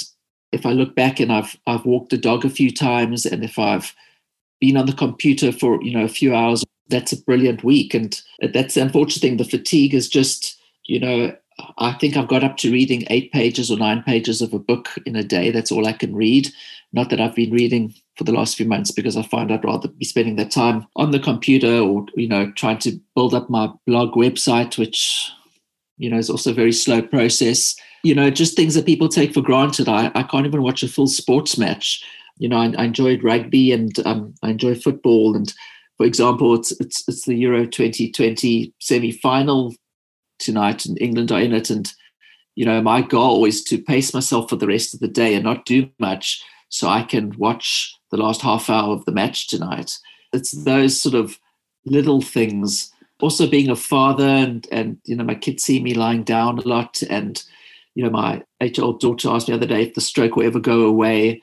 if 0.53 0.65
I 0.65 0.73
look 0.73 0.95
back 0.95 1.21
and 1.21 1.33
I've 1.33 1.57
I've 1.67 1.85
walked 1.85 2.13
a 2.13 2.19
dog 2.19 2.45
a 2.45 2.51
few 2.51 2.73
times 2.73 3.27
and 3.27 3.45
if 3.45 3.59
I've 3.59 3.95
been 4.61 4.77
on 4.77 4.87
the 4.87 4.93
computer 4.93 5.53
for 5.53 5.83
you 5.83 5.93
know 5.93 6.05
a 6.05 6.09
few 6.09 6.35
hours, 6.35 6.65
that's 6.89 7.13
a 7.13 7.23
brilliant 7.23 7.65
week. 7.65 7.95
And 7.95 8.21
that's 8.53 8.75
the 8.75 8.83
unfortunate 8.83 9.21
thing. 9.21 9.37
The 9.37 9.45
fatigue 9.45 9.95
is 9.95 10.09
just 10.09 10.59
you 10.87 11.01
know 11.01 11.37
I 11.79 11.93
think 11.95 12.17
I've 12.17 12.29
got 12.29 12.45
up 12.45 12.57
to 12.59 12.73
reading 12.73 13.05
eight 13.11 13.33
pages 13.33 13.71
or 13.71 13.77
nine 13.77 14.03
pages 14.03 14.41
of 14.41 14.53
a 14.53 14.59
book 14.59 14.91
in 15.07 15.17
a 15.17 15.25
day. 15.25 15.51
That's 15.51 15.73
all 15.73 15.87
I 15.87 15.93
can 15.93 16.15
read. 16.15 16.49
Not 16.93 17.11
that 17.11 17.21
I've 17.21 17.35
been 17.35 17.53
reading 17.53 17.95
for 18.17 18.25
the 18.25 18.33
last 18.33 18.57
few 18.57 18.67
months 18.67 18.91
because 18.91 19.17
I 19.17 19.23
find 19.23 19.53
I'd 19.53 19.65
rather 19.65 19.89
be 19.89 20.05
spending 20.05 20.37
that 20.37 20.51
time 20.51 20.87
on 20.97 21.11
the 21.11 21.21
computer 21.21 21.79
or, 21.79 22.07
you 22.15 22.29
know, 22.29 22.51
trying 22.53 22.79
to 22.79 22.99
build 23.15 23.35
up 23.35 23.51
my 23.51 23.71
blog 23.87 24.15
website, 24.15 24.79
which, 24.79 25.31
you 25.99 26.09
know, 26.09 26.19
is 26.19 26.31
also 26.31 26.51
a 26.51 26.55
very 26.55 26.73
slow 26.73 27.03
process. 27.03 27.77
You 28.05 28.15
know, 28.15 28.31
just 28.31 28.57
things 28.57 28.75
that 28.75 28.87
people 28.87 29.09
take 29.09 29.35
for 29.35 29.43
granted. 29.43 29.89
I, 29.89 30.11
I 30.15 30.23
can't 30.23 30.47
even 30.47 30.63
watch 30.63 30.83
a 30.83 30.89
full 30.89 31.09
sports 31.09 31.59
match. 31.59 32.03
You 32.39 32.49
know, 32.49 32.59
I, 32.59 32.73
I 32.79 32.85
enjoyed 32.85 33.25
rugby 33.25 33.73
and 33.73 33.99
um, 34.07 34.35
I 34.43 34.51
enjoy 34.51 34.77
football. 34.77 35.35
And 35.35 35.53
for 35.97 36.07
example, 36.07 36.55
it's, 36.55 36.71
it's, 36.81 37.07
it's 37.09 37.27
the 37.27 37.35
Euro 37.35 37.67
2020 37.67 38.73
semi 38.79 39.13
final 39.13 39.75
tonight 40.39 40.87
and 40.87 41.01
England 41.01 41.33
are 41.33 41.41
in 41.41 41.53
it. 41.53 41.71
And, 41.71 41.93
you 42.55 42.65
know, 42.65 42.81
my 42.83 43.03
goal 43.03 43.45
is 43.45 43.63
to 43.65 43.83
pace 43.83 44.15
myself 44.15 44.49
for 44.49 44.57
the 44.57 44.67
rest 44.67 44.95
of 44.95 45.01
the 45.01 45.09
day 45.09 45.35
and 45.35 45.45
not 45.45 45.65
do 45.65 45.89
much 45.99 46.43
so 46.69 46.89
I 46.89 47.03
can 47.03 47.37
watch 47.39 47.95
the 48.11 48.17
last 48.17 48.43
half 48.43 48.69
hour 48.69 48.93
of 48.93 49.05
the 49.05 49.13
match 49.13 49.49
tonight. 49.49 49.99
It's 50.33 50.53
those 50.65 51.01
sort 51.01 51.15
of 51.15 51.39
little 51.87 52.21
things. 52.21 52.93
Also 53.21 53.49
being 53.49 53.71
a 53.71 53.77
father 53.77 54.29
and 54.29 54.67
and 54.71 54.99
you 55.05 55.17
know, 55.17 55.25
my 55.25 55.35
kids 55.35 55.65
see 55.65 55.83
me 55.83 55.95
lying 55.95 56.23
down 56.23 56.59
a 56.59 56.69
lot 56.69 57.03
and 57.09 57.43
you 57.95 58.05
know, 58.05 58.11
my 58.11 58.43
eight-year-old 58.61 59.01
daughter 59.01 59.29
asked 59.29 59.49
me 59.49 59.53
the 59.53 59.59
other 59.59 59.75
day 59.75 59.83
if 59.83 59.95
the 59.95 60.01
stroke 60.01 60.37
will 60.37 60.47
ever 60.47 60.61
go 60.61 60.83
away. 60.83 61.43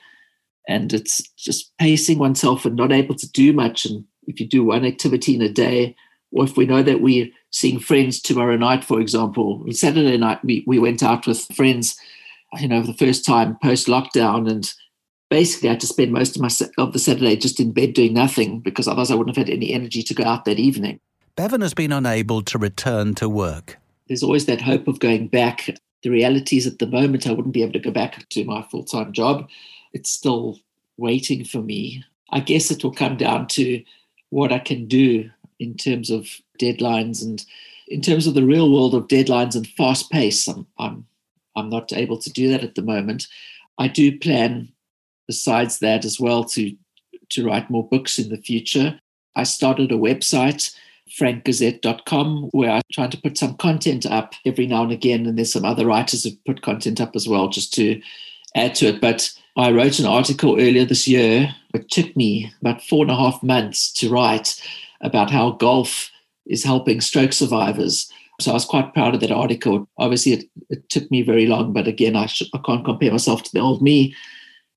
And 0.66 0.92
it's 0.94 1.22
just 1.36 1.76
pacing 1.78 2.18
oneself 2.18 2.64
and 2.64 2.74
not 2.74 2.92
able 2.92 3.14
to 3.14 3.30
do 3.30 3.52
much. 3.52 3.84
And 3.84 4.04
if 4.26 4.40
you 4.40 4.48
do 4.48 4.64
one 4.64 4.84
activity 4.84 5.34
in 5.34 5.42
a 5.42 5.50
day, 5.50 5.94
or 6.32 6.44
if 6.44 6.56
we 6.56 6.66
know 6.66 6.82
that 6.82 7.00
we're 7.00 7.28
seeing 7.50 7.78
friends 7.78 8.20
tomorrow 8.20 8.56
night, 8.56 8.84
for 8.84 9.00
example, 9.00 9.64
Saturday 9.70 10.16
night 10.16 10.44
we, 10.44 10.64
we 10.66 10.78
went 10.78 11.02
out 11.02 11.26
with 11.26 11.44
friends, 11.54 11.96
you 12.60 12.68
know, 12.68 12.80
for 12.80 12.88
the 12.88 12.94
first 12.94 13.24
time 13.24 13.56
post 13.62 13.86
lockdown, 13.86 14.50
and 14.50 14.72
basically 15.30 15.68
I 15.68 15.72
had 15.72 15.80
to 15.80 15.86
spend 15.86 16.12
most 16.12 16.36
of 16.36 16.42
my 16.42 16.50
of 16.78 16.92
the 16.92 16.98
Saturday 16.98 17.36
just 17.36 17.60
in 17.60 17.72
bed 17.72 17.94
doing 17.94 18.14
nothing 18.14 18.60
because 18.60 18.88
otherwise 18.88 19.10
I 19.10 19.14
wouldn't 19.14 19.36
have 19.36 19.46
had 19.46 19.54
any 19.54 19.72
energy 19.72 20.02
to 20.02 20.14
go 20.14 20.24
out 20.24 20.44
that 20.44 20.58
evening. 20.58 21.00
Bevan 21.36 21.60
has 21.60 21.74
been 21.74 21.92
unable 21.92 22.42
to 22.42 22.58
return 22.58 23.14
to 23.16 23.28
work. 23.28 23.78
There's 24.08 24.22
always 24.22 24.46
that 24.46 24.62
hope 24.62 24.88
of 24.88 25.00
going 25.00 25.28
back. 25.28 25.68
The 26.02 26.10
reality 26.10 26.56
is 26.56 26.66
at 26.66 26.78
the 26.78 26.86
moment 26.86 27.26
I 27.26 27.32
wouldn't 27.32 27.54
be 27.54 27.62
able 27.62 27.72
to 27.74 27.78
go 27.78 27.90
back 27.90 28.28
to 28.28 28.44
my 28.44 28.62
full 28.62 28.84
time 28.84 29.12
job. 29.12 29.48
It's 29.92 30.10
still 30.10 30.58
waiting 30.96 31.44
for 31.44 31.60
me. 31.60 32.04
I 32.30 32.40
guess 32.40 32.70
it 32.70 32.82
will 32.82 32.92
come 32.92 33.16
down 33.16 33.48
to 33.48 33.82
what 34.30 34.52
I 34.52 34.58
can 34.58 34.86
do 34.86 35.30
in 35.58 35.76
terms 35.76 36.10
of 36.10 36.28
deadlines 36.60 37.22
and 37.22 37.44
in 37.88 38.00
terms 38.00 38.26
of 38.26 38.34
the 38.34 38.44
real 38.44 38.72
world 38.72 38.94
of 38.94 39.08
deadlines 39.08 39.54
and 39.54 39.66
fast 39.66 40.10
pace. 40.10 40.46
I'm, 40.48 40.66
I'm, 40.78 41.06
I'm 41.54 41.70
not 41.70 41.92
able 41.92 42.18
to 42.18 42.32
do 42.32 42.50
that 42.50 42.64
at 42.64 42.74
the 42.74 42.82
moment. 42.82 43.28
I 43.78 43.88
do 43.88 44.18
plan, 44.18 44.72
besides 45.26 45.78
that, 45.80 46.04
as 46.04 46.18
well, 46.18 46.44
to, 46.44 46.74
to 47.30 47.46
write 47.46 47.70
more 47.70 47.86
books 47.88 48.18
in 48.18 48.28
the 48.28 48.38
future. 48.38 48.98
I 49.36 49.44
started 49.44 49.92
a 49.92 49.96
website, 49.96 50.74
frankgazette.com, 51.18 52.50
where 52.52 52.70
I 52.70 52.80
try 52.92 53.06
to 53.06 53.20
put 53.20 53.38
some 53.38 53.56
content 53.56 54.06
up 54.06 54.34
every 54.44 54.66
now 54.66 54.82
and 54.82 54.92
again. 54.92 55.26
And 55.26 55.36
there's 55.36 55.52
some 55.52 55.64
other 55.64 55.86
writers 55.86 56.24
who 56.24 56.30
put 56.46 56.62
content 56.62 57.00
up 57.00 57.14
as 57.14 57.28
well, 57.28 57.48
just 57.48 57.72
to 57.74 58.00
add 58.54 58.74
to 58.76 58.86
it. 58.86 59.00
But 59.00 59.30
I 59.56 59.70
wrote 59.70 59.98
an 59.98 60.06
article 60.06 60.54
earlier 60.54 60.84
this 60.84 61.06
year. 61.06 61.54
It 61.74 61.90
took 61.90 62.16
me 62.16 62.52
about 62.62 62.82
four 62.82 63.04
and 63.04 63.10
a 63.10 63.16
half 63.16 63.42
months 63.42 63.92
to 63.94 64.10
write 64.10 64.60
about 65.00 65.30
how 65.30 65.52
golf 65.52 66.10
is 66.46 66.64
helping 66.64 67.00
stroke 67.00 67.32
survivors. 67.32 68.10
So 68.40 68.50
I 68.50 68.54
was 68.54 68.64
quite 68.64 68.92
proud 68.94 69.14
of 69.14 69.20
that 69.20 69.30
article. 69.30 69.88
Obviously, 69.98 70.32
it, 70.32 70.44
it 70.68 70.88
took 70.88 71.10
me 71.10 71.22
very 71.22 71.46
long, 71.46 71.72
but 71.72 71.88
again, 71.88 72.16
I, 72.16 72.26
sh- 72.26 72.50
I 72.54 72.58
can't 72.64 72.84
compare 72.84 73.10
myself 73.10 73.42
to 73.44 73.52
the 73.52 73.60
old 73.60 73.82
me. 73.82 74.14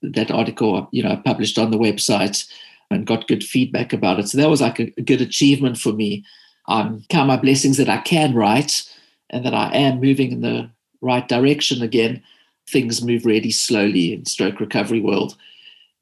That 0.02 0.32
article, 0.32 0.88
you 0.92 1.04
know, 1.04 1.12
I 1.12 1.16
published 1.18 1.58
on 1.60 1.72
the 1.72 1.78
website 1.78 2.50
and 2.90 3.06
got 3.06 3.28
good 3.28 3.44
feedback 3.44 3.92
about 3.92 4.20
it. 4.20 4.30
So 4.30 4.38
that 4.38 4.50
was 4.50 4.62
like 4.62 4.80
a, 4.80 4.94
a 4.98 5.02
good 5.02 5.22
achievement 5.22 5.78
for 5.78 5.92
me. 5.92 6.24
I 6.68 6.82
um, 6.82 7.04
count 7.10 7.28
my 7.28 7.38
blessings 7.38 7.78
that 7.78 7.90
I 7.90 7.98
can 7.98 8.34
write 8.34 8.90
and 9.30 9.46
that 9.46 9.54
I 9.54 9.76
am 9.76 10.00
moving 10.00 10.32
in 10.32 10.42
the 10.42 10.70
right 11.02 11.28
direction 11.28 11.82
again. 11.82 12.24
Things 12.70 13.04
move 13.04 13.26
really 13.26 13.52
slowly 13.52 14.14
in 14.14 14.26
stroke 14.26 14.60
recovery 14.60 15.02
world. 15.02 15.36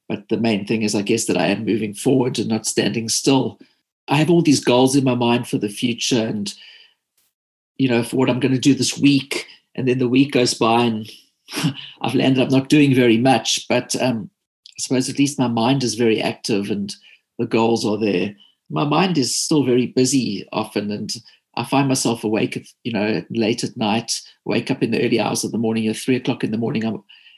But 0.07 0.29
the 0.29 0.37
main 0.37 0.65
thing 0.65 0.83
is, 0.83 0.95
I 0.95 1.01
guess, 1.01 1.25
that 1.25 1.37
I 1.37 1.47
am 1.47 1.65
moving 1.65 1.93
forward 1.93 2.39
and 2.39 2.47
not 2.49 2.65
standing 2.65 3.09
still. 3.09 3.59
I 4.07 4.17
have 4.17 4.29
all 4.29 4.41
these 4.41 4.63
goals 4.63 4.95
in 4.95 5.03
my 5.03 5.15
mind 5.15 5.47
for 5.47 5.57
the 5.57 5.69
future 5.69 6.25
and, 6.25 6.53
you 7.77 7.89
know, 7.89 8.03
for 8.03 8.15
what 8.17 8.29
I'm 8.29 8.39
going 8.39 8.53
to 8.53 8.59
do 8.59 8.73
this 8.73 8.97
week. 8.97 9.45
And 9.75 9.87
then 9.87 9.99
the 9.99 10.07
week 10.07 10.31
goes 10.31 10.53
by 10.53 10.83
and 10.83 11.09
I've 12.01 12.15
landed 12.15 12.41
up 12.41 12.51
not 12.51 12.69
doing 12.69 12.93
very 12.93 13.17
much. 13.17 13.67
But 13.67 13.95
um, 14.01 14.29
I 14.77 14.79
suppose 14.79 15.09
at 15.09 15.19
least 15.19 15.39
my 15.39 15.47
mind 15.47 15.83
is 15.83 15.95
very 15.95 16.21
active 16.21 16.69
and 16.69 16.95
the 17.37 17.45
goals 17.45 17.85
are 17.85 17.97
there. 17.97 18.35
My 18.69 18.83
mind 18.83 19.17
is 19.17 19.35
still 19.35 19.63
very 19.63 19.87
busy 19.87 20.47
often, 20.51 20.91
and 20.91 21.13
I 21.55 21.63
find 21.63 21.87
myself 21.87 22.23
awake, 22.23 22.67
you 22.83 22.91
know, 22.91 23.23
late 23.29 23.63
at 23.63 23.77
night, 23.77 24.19
wake 24.43 24.69
up 24.69 24.83
in 24.83 24.91
the 24.91 25.03
early 25.05 25.19
hours 25.19 25.43
of 25.43 25.51
the 25.51 25.57
morning, 25.57 25.87
at 25.87 25.95
three 25.95 26.17
o'clock 26.17 26.43
in 26.43 26.51
the 26.51 26.57
morning, 26.57 26.83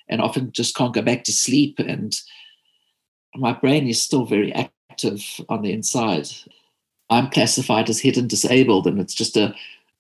and 0.08 0.22
often 0.22 0.52
just 0.52 0.76
can't 0.76 0.94
go 0.94 1.02
back 1.02 1.24
to 1.26 1.32
sleep. 1.32 1.78
And 1.78 2.20
my 3.36 3.54
brain 3.54 3.88
is 3.88 4.02
still 4.02 4.26
very 4.26 4.52
active 4.54 5.24
on 5.50 5.62
the 5.62 5.72
inside. 5.72 6.30
I'm 7.10 7.30
classified 7.30 7.90
as 7.90 8.00
hidden 8.00 8.28
disabled, 8.28 8.88
and 8.88 9.00
it's 9.00 9.14
just 9.14 9.38
a, 9.38 9.54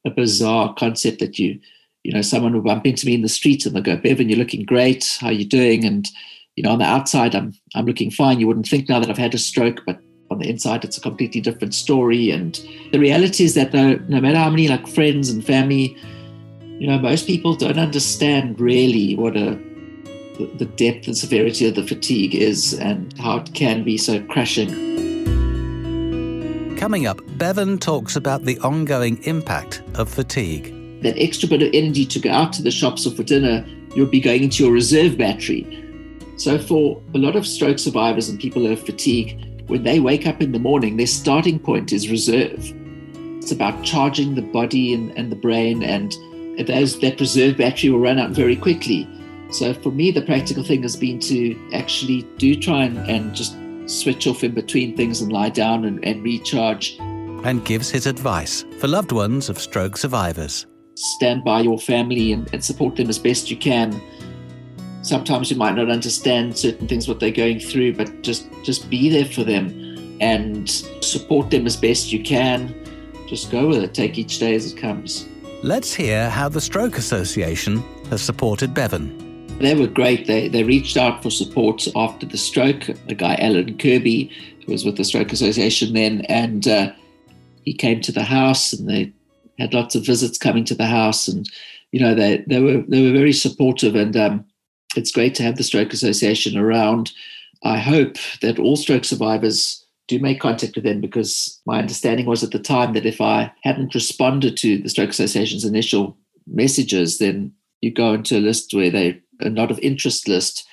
a 0.05 0.09
bizarre 0.09 0.73
concept 0.75 1.19
that 1.19 1.39
you, 1.39 1.59
you 2.03 2.13
know, 2.13 2.21
someone 2.21 2.53
will 2.53 2.61
bump 2.61 2.85
into 2.85 3.05
me 3.05 3.15
in 3.15 3.21
the 3.21 3.29
street 3.29 3.65
and 3.65 3.75
they'll 3.75 3.83
go, 3.83 3.97
Bevan, 3.97 4.29
you're 4.29 4.37
looking 4.37 4.65
great. 4.65 5.17
How 5.19 5.27
are 5.27 5.33
you 5.33 5.45
doing? 5.45 5.85
And 5.85 6.07
you 6.55 6.63
know, 6.63 6.71
on 6.71 6.79
the 6.79 6.85
outside, 6.85 7.35
I'm 7.35 7.53
I'm 7.75 7.85
looking 7.85 8.11
fine. 8.11 8.39
You 8.39 8.47
wouldn't 8.47 8.67
think 8.67 8.89
now 8.89 8.99
that 8.99 9.09
I've 9.09 9.17
had 9.17 9.33
a 9.33 9.37
stroke, 9.37 9.81
but 9.85 9.99
on 10.31 10.39
the 10.39 10.49
inside, 10.49 10.83
it's 10.83 10.97
a 10.97 11.01
completely 11.01 11.41
different 11.41 11.73
story. 11.73 12.31
And 12.31 12.59
the 12.91 12.99
reality 12.99 13.43
is 13.43 13.55
that 13.55 13.73
no, 13.73 13.95
no 14.07 14.21
matter 14.21 14.37
how 14.37 14.49
many 14.49 14.67
like 14.67 14.87
friends 14.87 15.29
and 15.29 15.43
family, 15.45 15.97
you 16.61 16.87
know, 16.87 16.99
most 16.99 17.27
people 17.27 17.55
don't 17.55 17.79
understand 17.79 18.59
really 18.59 19.15
what 19.15 19.35
a 19.35 19.59
the 20.57 20.65
depth 20.77 21.05
and 21.07 21.17
severity 21.17 21.67
of 21.67 21.75
the 21.75 21.83
fatigue 21.85 22.33
is 22.33 22.73
and 22.73 23.17
how 23.17 23.37
it 23.37 23.53
can 23.53 23.83
be 23.83 23.97
so 23.97 24.21
crushing. 24.23 24.98
Coming 26.79 27.07
up, 27.07 27.19
Bevan 27.37 27.77
talks 27.77 28.15
about 28.15 28.45
the 28.45 28.57
ongoing 28.59 29.21
impact 29.23 29.81
of 29.95 30.07
fatigue. 30.07 30.73
That 31.03 31.19
extra 31.19 31.49
bit 31.49 31.61
of 31.61 31.71
energy 31.73 32.05
to 32.05 32.19
go 32.19 32.31
out 32.31 32.53
to 32.53 32.63
the 32.63 32.71
shops 32.71 33.05
or 33.05 33.11
for 33.11 33.23
dinner, 33.23 33.65
you'll 33.93 34.05
be 34.05 34.21
going 34.21 34.43
into 34.43 34.63
your 34.63 34.71
reserve 34.71 35.17
battery. 35.17 35.67
So, 36.37 36.57
for 36.57 37.01
a 37.13 37.17
lot 37.17 37.35
of 37.35 37.45
stroke 37.45 37.79
survivors 37.79 38.29
and 38.29 38.39
people 38.39 38.61
who 38.61 38.69
have 38.69 38.85
fatigue, 38.85 39.61
when 39.67 39.83
they 39.83 39.99
wake 39.99 40.25
up 40.25 40.41
in 40.41 40.53
the 40.53 40.59
morning, 40.59 40.95
their 40.95 41.05
starting 41.05 41.59
point 41.59 41.91
is 41.91 42.09
reserve. 42.09 42.73
It's 43.39 43.51
about 43.51 43.83
charging 43.83 44.35
the 44.35 44.41
body 44.41 44.93
and, 44.93 45.11
and 45.17 45.33
the 45.33 45.35
brain, 45.35 45.83
and 45.83 46.15
those, 46.65 46.97
that 47.01 47.19
reserve 47.19 47.57
battery 47.57 47.89
will 47.89 47.99
run 47.99 48.19
out 48.19 48.31
very 48.31 48.55
quickly. 48.55 49.05
So, 49.51 49.73
for 49.73 49.91
me, 49.91 50.11
the 50.11 50.21
practical 50.21 50.63
thing 50.63 50.83
has 50.83 50.95
been 50.95 51.19
to 51.19 51.59
actually 51.73 52.21
do 52.37 52.55
try 52.55 52.85
and, 52.85 52.97
and 52.99 53.35
just 53.35 53.53
switch 53.89 54.27
off 54.27 54.43
in 54.43 54.53
between 54.53 54.95
things 54.95 55.21
and 55.21 55.31
lie 55.31 55.49
down 55.49 55.85
and, 55.85 56.03
and 56.05 56.23
recharge. 56.23 56.97
And 57.43 57.63
gives 57.65 57.89
his 57.89 58.05
advice 58.05 58.65
for 58.79 58.87
loved 58.87 59.11
ones 59.11 59.49
of 59.49 59.59
stroke 59.59 59.97
survivors. 59.97 60.65
Stand 60.95 61.43
by 61.43 61.61
your 61.61 61.79
family 61.79 62.33
and, 62.33 62.53
and 62.53 62.63
support 62.63 62.95
them 62.95 63.09
as 63.09 63.17
best 63.17 63.49
you 63.49 63.57
can. 63.57 63.99
Sometimes 65.01 65.49
you 65.49 65.57
might 65.57 65.75
not 65.75 65.89
understand 65.89 66.57
certain 66.57 66.87
things 66.87 67.07
what 67.07 67.19
they're 67.19 67.31
going 67.31 67.59
through 67.59 67.95
but 67.95 68.21
just 68.21 68.47
just 68.63 68.89
be 68.89 69.09
there 69.09 69.25
for 69.25 69.45
them 69.45 70.17
and 70.19 70.69
support 70.69 71.49
them 71.49 71.65
as 71.65 71.77
best 71.77 72.11
you 72.11 72.21
can. 72.21 72.75
Just 73.27 73.49
go 73.49 73.67
with 73.67 73.81
it. 73.83 73.93
Take 73.93 74.17
each 74.17 74.39
day 74.39 74.55
as 74.55 74.73
it 74.73 74.77
comes. 74.77 75.27
Let's 75.63 75.93
hear 75.93 76.29
how 76.29 76.49
the 76.49 76.61
stroke 76.61 76.97
association 76.97 77.81
has 78.09 78.21
supported 78.21 78.73
bevan 78.73 79.28
they 79.59 79.75
were 79.75 79.87
great 79.87 80.27
they, 80.27 80.47
they 80.47 80.63
reached 80.63 80.97
out 80.97 81.21
for 81.21 81.29
support 81.29 81.87
after 81.95 82.25
the 82.25 82.37
stroke 82.37 82.89
a 83.07 83.15
guy 83.15 83.35
alan 83.39 83.77
kirby 83.77 84.31
who 84.65 84.71
was 84.71 84.85
with 84.85 84.97
the 84.97 85.03
stroke 85.03 85.31
association 85.31 85.93
then 85.93 86.21
and 86.21 86.67
uh, 86.67 86.91
he 87.63 87.73
came 87.73 88.01
to 88.01 88.11
the 88.11 88.23
house 88.23 88.73
and 88.73 88.89
they 88.89 89.11
had 89.59 89.73
lots 89.73 89.95
of 89.95 90.05
visits 90.05 90.37
coming 90.37 90.63
to 90.63 90.75
the 90.75 90.85
house 90.85 91.27
and 91.27 91.49
you 91.91 91.99
know 91.99 92.15
they, 92.15 92.43
they 92.47 92.59
were 92.59 92.81
they 92.87 93.05
were 93.05 93.17
very 93.17 93.33
supportive 93.33 93.95
and 93.95 94.15
um, 94.15 94.45
it's 94.95 95.11
great 95.11 95.35
to 95.35 95.43
have 95.43 95.57
the 95.57 95.63
Stroke 95.63 95.93
Association 95.93 96.57
around. 96.57 97.11
I 97.63 97.77
hope 97.77 98.17
that 98.41 98.59
all 98.59 98.75
stroke 98.75 99.05
survivors 99.05 99.85
do 100.07 100.19
make 100.19 100.39
contact 100.39 100.75
with 100.75 100.83
them 100.83 101.01
because 101.01 101.59
my 101.65 101.79
understanding 101.79 102.25
was 102.25 102.43
at 102.43 102.51
the 102.51 102.59
time 102.59 102.93
that 102.93 103.05
if 103.05 103.21
I 103.21 103.51
hadn't 103.63 103.93
responded 103.93 104.57
to 104.57 104.77
the 104.79 104.89
Stroke 104.89 105.11
Association's 105.11 105.65
initial 105.65 106.17
messages, 106.47 107.19
then 107.19 107.53
you 107.81 107.91
go 107.91 108.13
into 108.13 108.37
a 108.37 108.41
list 108.41 108.73
where 108.73 108.89
they 108.89 109.21
are 109.41 109.49
not 109.49 109.71
of 109.71 109.79
interest 109.79 110.27
list. 110.27 110.67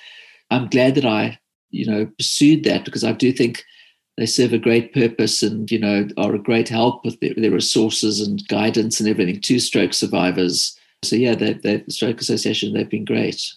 I'm 0.51 0.67
glad 0.67 0.95
that 0.95 1.05
I, 1.05 1.39
you 1.71 1.85
know, 1.85 2.05
pursued 2.17 2.63
that 2.63 2.85
because 2.85 3.03
I 3.03 3.11
do 3.11 3.31
think 3.31 3.63
they 4.17 4.25
serve 4.25 4.53
a 4.53 4.57
great 4.57 4.93
purpose 4.93 5.43
and, 5.43 5.69
you 5.69 5.79
know, 5.79 6.07
are 6.17 6.33
a 6.33 6.39
great 6.39 6.69
help 6.69 7.05
with 7.05 7.19
their, 7.19 7.33
their 7.35 7.51
resources 7.51 8.19
and 8.19 8.47
guidance 8.47 8.99
and 8.99 9.07
everything 9.07 9.41
to 9.41 9.59
stroke 9.59 9.93
survivors. 9.93 10.77
So 11.03 11.15
yeah, 11.15 11.35
they, 11.35 11.53
they, 11.53 11.77
the 11.77 11.91
Stroke 11.91 12.19
Association, 12.19 12.73
they've 12.73 12.89
been 12.89 13.05
great 13.05 13.53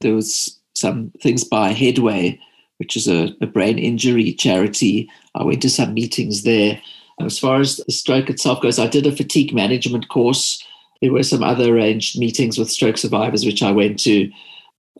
there 0.00 0.14
was 0.14 0.58
some 0.74 1.12
things 1.22 1.44
by 1.44 1.72
Headway, 1.72 2.38
which 2.78 2.96
is 2.96 3.06
a, 3.06 3.34
a 3.40 3.46
brain 3.46 3.78
injury 3.78 4.32
charity. 4.32 5.08
I 5.34 5.44
went 5.44 5.62
to 5.62 5.70
some 5.70 5.94
meetings 5.94 6.42
there. 6.42 6.80
As 7.20 7.38
far 7.38 7.60
as 7.60 7.76
the 7.76 7.92
stroke 7.92 8.30
itself 8.30 8.62
goes, 8.62 8.78
I 8.78 8.86
did 8.86 9.06
a 9.06 9.14
fatigue 9.14 9.52
management 9.52 10.08
course. 10.08 10.64
There 11.00 11.12
were 11.12 11.22
some 11.22 11.42
other 11.42 11.74
arranged 11.74 12.18
meetings 12.18 12.58
with 12.58 12.70
stroke 12.70 12.98
survivors, 12.98 13.44
which 13.44 13.62
I 13.62 13.72
went 13.72 13.98
to. 14.00 14.30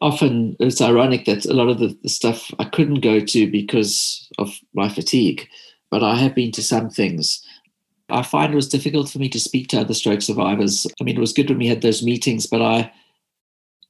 Often 0.00 0.56
it's 0.60 0.80
ironic 0.80 1.26
that 1.26 1.44
a 1.44 1.52
lot 1.52 1.68
of 1.68 1.78
the, 1.78 1.96
the 2.02 2.08
stuff 2.08 2.50
I 2.58 2.64
couldn't 2.64 3.00
go 3.00 3.20
to 3.20 3.50
because 3.50 4.26
of 4.38 4.58
my 4.72 4.88
fatigue, 4.88 5.46
but 5.90 6.02
I 6.02 6.16
have 6.16 6.34
been 6.34 6.52
to 6.52 6.62
some 6.62 6.88
things. 6.88 7.44
I 8.08 8.22
find 8.22 8.52
it 8.52 8.56
was 8.56 8.68
difficult 8.68 9.10
for 9.10 9.18
me 9.18 9.28
to 9.28 9.38
speak 9.38 9.68
to 9.68 9.80
other 9.80 9.94
stroke 9.94 10.22
survivors. 10.22 10.86
I 11.00 11.04
mean, 11.04 11.16
it 11.16 11.20
was 11.20 11.34
good 11.34 11.48
when 11.48 11.58
we 11.58 11.66
had 11.66 11.82
those 11.82 12.02
meetings, 12.02 12.46
but 12.46 12.62
I 12.62 12.90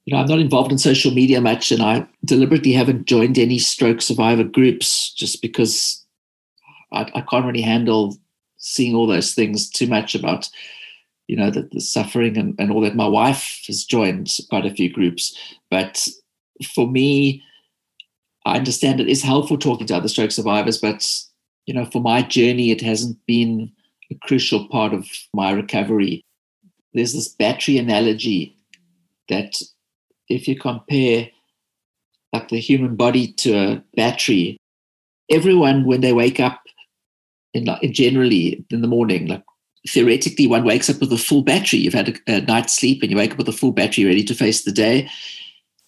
you 0.05 0.15
know, 0.15 0.23
I'm 0.23 0.29
not 0.29 0.41
involved 0.41 0.73
in 0.73 0.79
social 0.79 1.13
media 1.13 1.41
much, 1.41 1.71
and 1.71 1.83
I 1.83 2.07
deliberately 2.25 2.73
haven't 2.73 3.07
joined 3.07 3.39
any 3.39 3.59
stroke 3.59 4.01
survivor 4.01 4.45
groups 4.45 5.13
just 5.15 5.43
because 5.43 6.05
I, 6.93 7.03
I 7.15 7.21
can't 7.21 7.45
really 7.45 7.61
handle 7.61 8.17
seeing 8.57 8.95
all 8.95 9.07
those 9.07 9.35
things 9.35 9.71
too 9.71 9.87
much 9.87 10.15
about, 10.15 10.49
you 11.31 11.37
know, 11.37 11.49
the, 11.49 11.69
the 11.71 11.81
suffering 11.81 12.37
and, 12.37 12.57
and 12.59 12.73
all 12.73 12.81
that. 12.81 12.97
My 12.97 13.07
wife 13.07 13.63
has 13.69 13.85
joined 13.85 14.37
quite 14.49 14.67
a 14.67 14.75
few 14.75 14.91
groups, 14.91 15.39
but 15.71 16.09
for 16.75 16.89
me, 16.89 17.41
I 18.45 18.57
understand 18.57 18.99
it 18.99 19.09
is 19.09 19.23
helpful 19.23 19.57
talking 19.57 19.87
to 19.87 19.97
other 19.97 20.09
stroke 20.09 20.33
survivors, 20.33 20.79
but 20.79 21.09
you 21.67 21.75
know, 21.75 21.85
for 21.85 22.03
my 22.03 22.23
journey, 22.23 22.73
it 22.73 22.81
hasn't 22.81 23.17
been 23.27 23.71
a 24.11 24.17
crucial 24.27 24.67
part 24.67 24.93
of 24.93 25.07
my 25.33 25.53
recovery. 25.53 26.25
There's 26.95 27.13
this 27.13 27.29
battery 27.29 27.79
analogy 27.79 28.57
that 29.29 29.63
if 30.29 30.49
you 30.49 30.59
compare 30.59 31.29
like 32.33 32.49
the 32.49 32.59
human 32.59 32.97
body 32.97 33.33
to 33.35 33.53
a 33.57 33.85
battery, 33.95 34.57
everyone 35.31 35.85
when 35.85 36.01
they 36.01 36.13
wake 36.13 36.41
up 36.41 36.61
in, 37.55 37.69
in 37.83 37.93
generally 37.93 38.65
in 38.71 38.81
the 38.81 38.89
morning, 38.89 39.29
like 39.29 39.45
theoretically 39.89 40.47
one 40.47 40.65
wakes 40.65 40.91
up 40.91 41.01
with 41.01 41.13
a 41.13 41.19
full 41.19 41.43
battery. 41.43 41.81
You've 41.81 41.95
had 41.95 42.09
a, 42.09 42.33
a 42.35 42.41
night's 42.43 42.77
sleep 42.77 43.03
and 43.03 43.11
you 43.11 43.17
wake 43.17 43.33
up 43.33 43.39
with 43.39 43.49
a 43.49 43.53
full 43.53 43.73
battery 43.73 44.05
ready 44.05 44.25
to 44.25 44.35
face 44.35 44.65
the 44.65 44.73
day. 44.73 45.09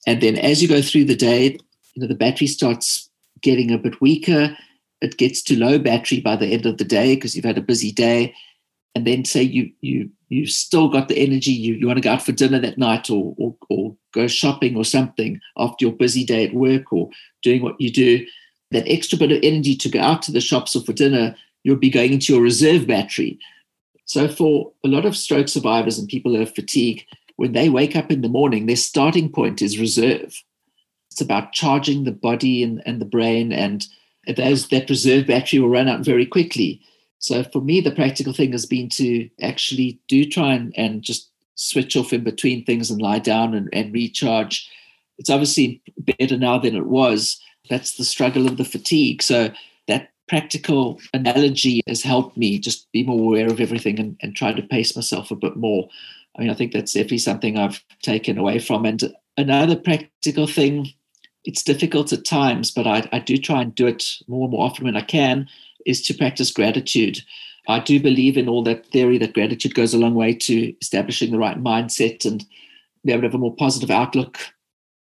And 0.06 0.20
then 0.20 0.36
as 0.38 0.62
you 0.62 0.68
go 0.68 0.82
through 0.82 1.04
the 1.04 1.16
day, 1.16 1.58
you 1.94 2.02
know 2.02 2.06
the 2.06 2.14
battery 2.14 2.46
starts 2.46 3.10
getting 3.42 3.70
a 3.70 3.78
bit 3.78 4.00
weaker. 4.00 4.56
It 5.00 5.16
gets 5.16 5.42
to 5.42 5.58
low 5.58 5.78
battery 5.78 6.20
by 6.20 6.36
the 6.36 6.46
end 6.46 6.66
of 6.66 6.78
the 6.78 6.84
day 6.84 7.14
because 7.14 7.34
you've 7.34 7.44
had 7.44 7.58
a 7.58 7.62
busy 7.62 7.92
day, 7.92 8.34
and 8.94 9.06
then 9.06 9.24
say 9.24 9.42
you 9.42 9.70
you 9.80 10.10
you've 10.28 10.50
still 10.50 10.88
got 10.88 11.08
the 11.08 11.18
energy. 11.18 11.50
You 11.50 11.74
you 11.74 11.86
want 11.86 11.98
to 11.98 12.02
go 12.02 12.12
out 12.12 12.22
for 12.22 12.32
dinner 12.32 12.58
that 12.60 12.78
night 12.78 13.10
or 13.10 13.34
or, 13.36 13.54
or 13.68 13.96
go 14.14 14.26
shopping 14.26 14.76
or 14.76 14.84
something 14.84 15.40
after 15.58 15.84
your 15.84 15.94
busy 15.94 16.24
day 16.24 16.46
at 16.46 16.54
work 16.54 16.92
or 16.92 17.10
doing 17.42 17.62
what 17.62 17.80
you 17.80 17.90
do. 17.90 18.24
That 18.70 18.88
extra 18.88 19.18
bit 19.18 19.32
of 19.32 19.40
energy 19.42 19.76
to 19.76 19.88
go 19.90 20.00
out 20.00 20.22
to 20.22 20.32
the 20.32 20.40
shops 20.40 20.74
or 20.74 20.82
for 20.82 20.94
dinner, 20.94 21.36
you'll 21.62 21.76
be 21.76 21.90
going 21.90 22.12
into 22.12 22.32
your 22.32 22.42
reserve 22.42 22.86
battery. 22.86 23.38
So 24.12 24.28
for 24.28 24.70
a 24.84 24.88
lot 24.88 25.06
of 25.06 25.16
stroke 25.16 25.48
survivors 25.48 25.98
and 25.98 26.06
people 26.06 26.34
who 26.34 26.40
have 26.40 26.54
fatigue, 26.54 27.06
when 27.36 27.52
they 27.52 27.70
wake 27.70 27.96
up 27.96 28.12
in 28.12 28.20
the 28.20 28.28
morning, 28.28 28.66
their 28.66 28.76
starting 28.76 29.32
point 29.32 29.62
is 29.62 29.78
reserve. 29.78 30.38
It's 31.10 31.22
about 31.22 31.54
charging 31.54 32.04
the 32.04 32.12
body 32.12 32.62
and, 32.62 32.82
and 32.84 33.00
the 33.00 33.06
brain, 33.06 33.52
and 33.52 33.86
those, 34.36 34.68
that 34.68 34.90
reserve 34.90 35.28
battery 35.28 35.60
will 35.60 35.70
run 35.70 35.88
out 35.88 36.04
very 36.04 36.26
quickly. 36.26 36.78
So 37.20 37.42
for 37.42 37.62
me, 37.62 37.80
the 37.80 37.90
practical 37.90 38.34
thing 38.34 38.52
has 38.52 38.66
been 38.66 38.90
to 38.90 39.30
actually 39.40 39.98
do 40.08 40.26
try 40.26 40.52
and, 40.52 40.74
and 40.76 41.00
just 41.00 41.30
switch 41.54 41.96
off 41.96 42.12
in 42.12 42.22
between 42.22 42.66
things 42.66 42.90
and 42.90 43.00
lie 43.00 43.18
down 43.18 43.54
and, 43.54 43.70
and 43.72 43.94
recharge. 43.94 44.68
It's 45.16 45.30
obviously 45.30 45.80
better 45.96 46.36
now 46.36 46.58
than 46.58 46.76
it 46.76 46.84
was. 46.84 47.40
That's 47.70 47.96
the 47.96 48.04
struggle 48.04 48.46
of 48.46 48.58
the 48.58 48.64
fatigue. 48.66 49.22
So 49.22 49.52
that 49.88 50.10
practical 50.28 51.00
analogy 51.12 51.82
has 51.86 52.02
helped 52.02 52.36
me 52.36 52.58
just 52.58 52.90
be 52.92 53.02
more 53.02 53.18
aware 53.18 53.48
of 53.48 53.60
everything 53.60 53.98
and, 53.98 54.16
and 54.22 54.34
try 54.34 54.52
to 54.52 54.62
pace 54.62 54.96
myself 54.96 55.30
a 55.30 55.36
bit 55.36 55.56
more. 55.56 55.88
I 56.36 56.42
mean, 56.42 56.50
I 56.50 56.54
think 56.54 56.72
that's 56.72 56.92
definitely 56.92 57.18
something 57.18 57.58
I've 57.58 57.82
taken 58.02 58.38
away 58.38 58.58
from. 58.58 58.84
And 58.84 59.12
another 59.36 59.76
practical 59.76 60.46
thing, 60.46 60.88
it's 61.44 61.62
difficult 61.62 62.12
at 62.12 62.24
times, 62.24 62.70
but 62.70 62.86
I, 62.86 63.08
I 63.12 63.18
do 63.18 63.36
try 63.36 63.60
and 63.62 63.74
do 63.74 63.86
it 63.86 64.18
more 64.28 64.44
and 64.44 64.52
more 64.52 64.64
often 64.64 64.84
when 64.84 64.96
I 64.96 65.02
can, 65.02 65.48
is 65.84 66.02
to 66.06 66.14
practice 66.14 66.50
gratitude. 66.50 67.20
I 67.68 67.80
do 67.80 68.00
believe 68.00 68.36
in 68.36 68.48
all 68.48 68.62
that 68.64 68.86
theory 68.86 69.18
that 69.18 69.34
gratitude 69.34 69.74
goes 69.74 69.94
a 69.94 69.98
long 69.98 70.14
way 70.14 70.34
to 70.34 70.74
establishing 70.80 71.30
the 71.30 71.38
right 71.38 71.62
mindset 71.62 72.24
and 72.24 72.44
be 73.04 73.12
able 73.12 73.22
to 73.22 73.28
have 73.28 73.34
a 73.34 73.38
more 73.38 73.54
positive 73.54 73.90
outlook. 73.90 74.38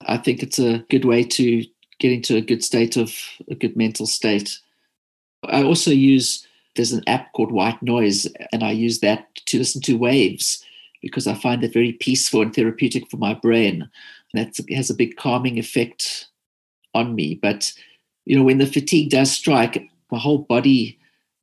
I 0.06 0.16
think 0.16 0.42
it's 0.42 0.58
a 0.58 0.78
good 0.90 1.04
way 1.04 1.22
to 1.24 1.64
get 1.98 2.12
into 2.12 2.36
a 2.36 2.40
good 2.40 2.64
state 2.64 2.96
of 2.96 3.14
a 3.48 3.54
good 3.54 3.76
mental 3.76 4.06
state. 4.06 4.58
I 5.44 5.62
also 5.62 5.90
use 5.90 6.46
there's 6.74 6.92
an 6.92 7.02
app 7.06 7.32
called 7.32 7.52
White 7.52 7.82
Noise, 7.82 8.26
and 8.52 8.62
I 8.62 8.70
use 8.70 9.00
that 9.00 9.34
to 9.46 9.58
listen 9.58 9.82
to 9.82 9.98
waves 9.98 10.64
because 11.02 11.26
I 11.26 11.34
find 11.34 11.62
that 11.62 11.72
very 11.72 11.92
peaceful 11.92 12.42
and 12.42 12.54
therapeutic 12.54 13.10
for 13.10 13.16
my 13.16 13.34
brain. 13.34 13.88
That 14.34 14.56
has 14.70 14.88
a 14.88 14.94
big 14.94 15.16
calming 15.16 15.58
effect 15.58 16.28
on 16.94 17.14
me. 17.14 17.34
But 17.34 17.72
you 18.24 18.36
know, 18.36 18.44
when 18.44 18.58
the 18.58 18.66
fatigue 18.66 19.10
does 19.10 19.30
strike, 19.30 19.90
my 20.10 20.18
whole 20.18 20.38
body, 20.38 20.98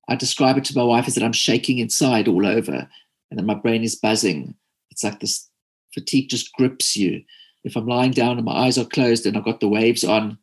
I 0.07 0.15
describe 0.15 0.57
it 0.57 0.65
to 0.65 0.77
my 0.77 0.83
wife 0.83 1.07
as 1.07 1.15
that 1.15 1.23
I'm 1.23 1.33
shaking 1.33 1.77
inside 1.77 2.27
all 2.27 2.45
over, 2.45 2.87
and 3.29 3.39
that 3.39 3.45
my 3.45 3.53
brain 3.53 3.83
is 3.83 3.95
buzzing. 3.95 4.55
It's 4.89 5.03
like 5.03 5.19
this 5.19 5.47
fatigue 5.93 6.29
just 6.29 6.51
grips 6.53 6.95
you. 6.97 7.23
If 7.63 7.75
I'm 7.75 7.87
lying 7.87 8.11
down 8.11 8.37
and 8.37 8.45
my 8.45 8.53
eyes 8.53 8.77
are 8.77 8.85
closed 8.85 9.25
and 9.25 9.37
I've 9.37 9.45
got 9.45 9.59
the 9.59 9.67
waves 9.67 10.03
on, 10.03 10.37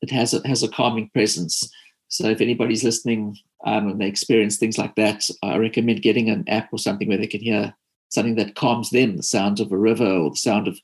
it 0.00 0.10
has 0.10 0.32
a, 0.32 0.46
has 0.46 0.62
a 0.62 0.68
calming 0.68 1.10
presence. 1.10 1.70
So 2.14 2.28
if 2.28 2.40
anybody's 2.40 2.84
listening 2.84 3.36
um, 3.66 3.88
and 3.88 4.00
they 4.00 4.06
experience 4.06 4.56
things 4.56 4.78
like 4.78 4.94
that, 4.94 5.28
I 5.42 5.56
recommend 5.56 6.02
getting 6.02 6.30
an 6.30 6.48
app 6.48 6.72
or 6.72 6.78
something 6.78 7.08
where 7.08 7.18
they 7.18 7.26
can 7.26 7.40
hear 7.40 7.74
something 8.08 8.36
that 8.36 8.54
calms 8.54 8.90
them, 8.90 9.16
the 9.16 9.24
sound 9.24 9.58
of 9.58 9.72
a 9.72 9.76
river 9.76 10.06
or 10.06 10.30
the 10.30 10.36
sound 10.36 10.68
of 10.68 10.78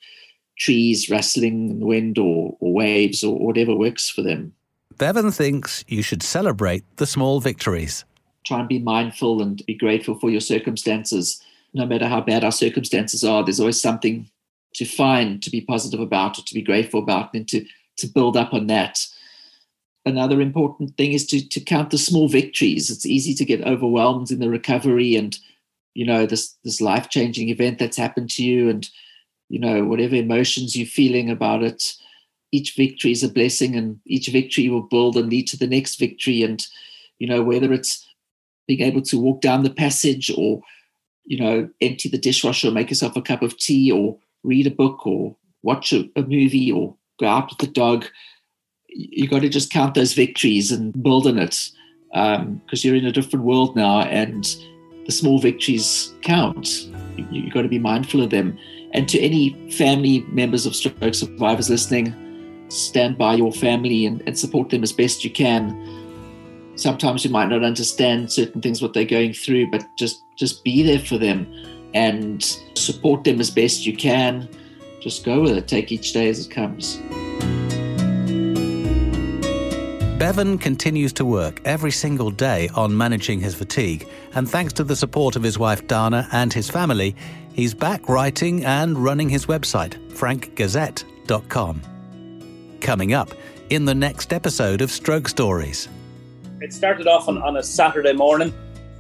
trees 0.59 1.09
rustling 1.09 1.71
in 1.71 1.79
the 1.79 1.87
wind 1.87 2.19
or, 2.19 2.57
or 2.59 2.73
waves 2.73 3.23
or 3.23 3.39
whatever 3.39 3.77
works 3.77 4.11
for 4.11 4.23
them. 4.23 4.53
Bevan 4.99 5.31
thinks 5.31 5.85
you 5.87 6.03
should 6.03 6.25
celebrate 6.25 6.83
the 6.97 7.07
small 7.07 7.39
victories. 7.39 8.05
Try 8.45 8.59
and 8.59 8.69
be 8.69 8.81
mindful 8.81 9.41
and 9.41 9.65
be 9.67 9.75
grateful 9.75 10.17
for 10.17 10.31
your 10.31 10.41
circumstances. 10.41 11.41
No 11.75 11.87
matter 11.87 12.09
how 12.09 12.23
bad 12.23 12.43
our 12.43 12.51
circumstances 12.51 13.23
are, 13.23 13.45
there's 13.45 13.61
always 13.61 13.81
something 13.81 14.29
to 14.75 14.85
find 14.85 15.41
to 15.45 15.51
be 15.51 15.61
positive 15.61 16.01
about 16.01 16.41
or 16.41 16.43
to 16.43 16.55
be 16.55 16.63
grateful 16.63 17.01
about 17.01 17.33
and 17.35 17.47
to, 17.51 17.65
to 17.99 18.09
build 18.09 18.37
up 18.37 18.53
on 18.53 18.67
that. 18.67 19.07
Another 20.07 20.41
important 20.41 20.97
thing 20.97 21.13
is 21.13 21.27
to, 21.27 21.47
to 21.49 21.61
count 21.61 21.91
the 21.91 21.99
small 21.99 22.29
victories. 22.29 22.91
It's 22.91 23.05
easy 23.07 23.35
to 23.35 23.45
get 23.45 23.67
overwhelmed 23.67 24.31
in 24.31 24.41
the 24.41 24.49
recovery 24.49 25.15
and 25.15 25.39
you 25.95 26.07
know 26.07 26.27
this 26.27 26.57
this 26.65 26.81
life 26.81 27.09
changing 27.11 27.49
event 27.49 27.79
that's 27.79 27.97
happened 27.97 28.31
to 28.31 28.43
you 28.43 28.69
and 28.69 28.89
you 29.49 29.59
know 29.59 29.85
whatever 29.85 30.15
emotions 30.15 30.77
you're 30.77 30.87
feeling 30.87 31.31
about 31.31 31.63
it 31.63 31.95
each 32.53 32.75
victory 32.77 33.13
is 33.13 33.23
a 33.23 33.29
blessing 33.29 33.77
and 33.77 34.01
each 34.07 34.29
victory 34.29 34.69
will 34.69 34.83
build 34.83 35.17
and 35.17 35.31
lead 35.31 35.47
to 35.47 35.57
the 35.57 35.67
next 35.67 35.97
victory 35.97 36.43
and 36.43 36.67
you 37.19 37.27
know 37.27 37.43
whether 37.43 37.73
it's 37.73 38.07
being 38.67 38.81
able 38.81 39.03
to 39.03 39.19
walk 39.19 39.41
down 39.41 39.63
the 39.63 39.71
passage 39.71 40.31
or 40.37 40.61
you 41.25 41.39
know 41.39 41.69
empty 41.81 42.09
the 42.09 42.19
dishwasher 42.19 42.69
or 42.69 42.73
make 42.73 42.91
yourself 42.91 43.17
a 43.17 43.23
cup 43.23 43.43
of 43.43 43.57
tea 43.57 43.91
or 43.91 44.17
read 44.43 44.67
a 44.67 44.71
book 44.71 45.07
or 45.07 45.37
watch 45.63 45.93
a, 45.93 46.09
a 46.17 46.23
movie 46.23 46.71
or 46.71 46.97
go 47.19 47.27
out 47.27 47.51
with 47.51 47.59
the 47.59 47.67
dog 47.67 48.07
you 48.93 49.29
got 49.29 49.41
to 49.41 49.49
just 49.49 49.71
count 49.71 49.95
those 49.95 50.13
victories 50.13 50.73
and 50.73 51.03
build 51.03 51.27
on 51.27 51.39
it 51.39 51.71
because 52.11 52.41
um, 52.43 52.61
you're 52.73 52.97
in 52.97 53.07
a 53.07 53.13
different 53.13 53.45
world 53.45 53.77
now 53.77 54.01
and 54.01 54.57
the 55.07 55.13
small 55.13 55.39
victories 55.39 56.15
count. 56.23 56.89
You, 57.17 57.45
have 57.45 57.53
got 57.53 57.63
to 57.63 57.69
be 57.69 57.79
mindful 57.79 58.23
of 58.23 58.31
them. 58.31 58.59
And 58.93 59.09
to 59.09 59.21
any 59.21 59.71
family 59.73 60.25
members 60.29 60.67
of 60.67 60.75
stroke 60.75 61.15
survivors 61.15 61.71
listening, 61.71 62.15
stand 62.69 63.19
by 63.19 63.35
your 63.35 63.53
family 63.53 64.07
and, 64.07 64.23
and 64.27 64.39
support 64.39 64.71
them 64.71 64.83
as 64.83 64.93
best 64.93 65.25
you 65.25 65.31
can. 65.31 65.99
Sometimes 66.77 67.25
you 67.25 67.31
might 67.31 67.49
not 67.49 67.63
understand 67.63 68.33
certain 68.33 68.61
things 68.61 68.81
what 68.81 68.95
they're 68.95 69.05
going 69.05 69.35
through, 69.35 69.71
but 69.71 69.85
just 69.97 70.23
just 70.37 70.65
be 70.65 70.83
there 70.83 70.99
for 70.99 71.19
them 71.19 71.47
and 71.95 72.43
support 72.75 73.25
them 73.25 73.39
as 73.41 73.51
best 73.51 73.85
you 73.85 73.97
can. 73.97 74.49
Just 75.01 75.25
go 75.25 75.43
with 75.43 75.53
it. 75.53 75.69
Take 75.69 75.93
each 75.93 76.13
day 76.13 76.29
as 76.29 76.47
it 76.47 76.51
comes. 76.51 76.99
Bevan 80.21 80.59
continues 80.59 81.15
to 81.15 81.25
work 81.25 81.63
every 81.65 81.91
single 81.91 82.31
day 82.31 82.69
on 82.75 82.95
managing 82.95 83.41
his 83.41 83.55
fatigue, 83.55 84.07
and 84.35 84.47
thanks 84.47 84.75
to 84.75 84.85
the 84.85 84.95
support 84.95 85.35
of 85.35 85.43
his 85.43 85.59
wife 85.59 85.87
Dana 85.87 86.29
and 86.31 86.53
his 86.53 86.69
family, 86.69 87.17
he's 87.55 87.73
back 87.73 88.07
writing 88.07 88.63
and 88.67 88.99
running 88.99 89.31
his 89.31 89.47
website, 89.47 89.95
frankgazette.com. 90.11 91.81
Coming 92.83 93.15
up 93.15 93.31
in 93.71 93.87
the 93.87 93.95
next 93.95 94.35
episode 94.35 94.83
of 94.83 94.91
Stroke 94.91 95.27
Stories. 95.27 95.89
It 96.61 96.75
started 96.75 97.07
off 97.07 97.27
on, 97.27 97.41
on 97.41 97.57
a 97.57 97.63
Saturday 97.63 98.13
morning. 98.13 98.53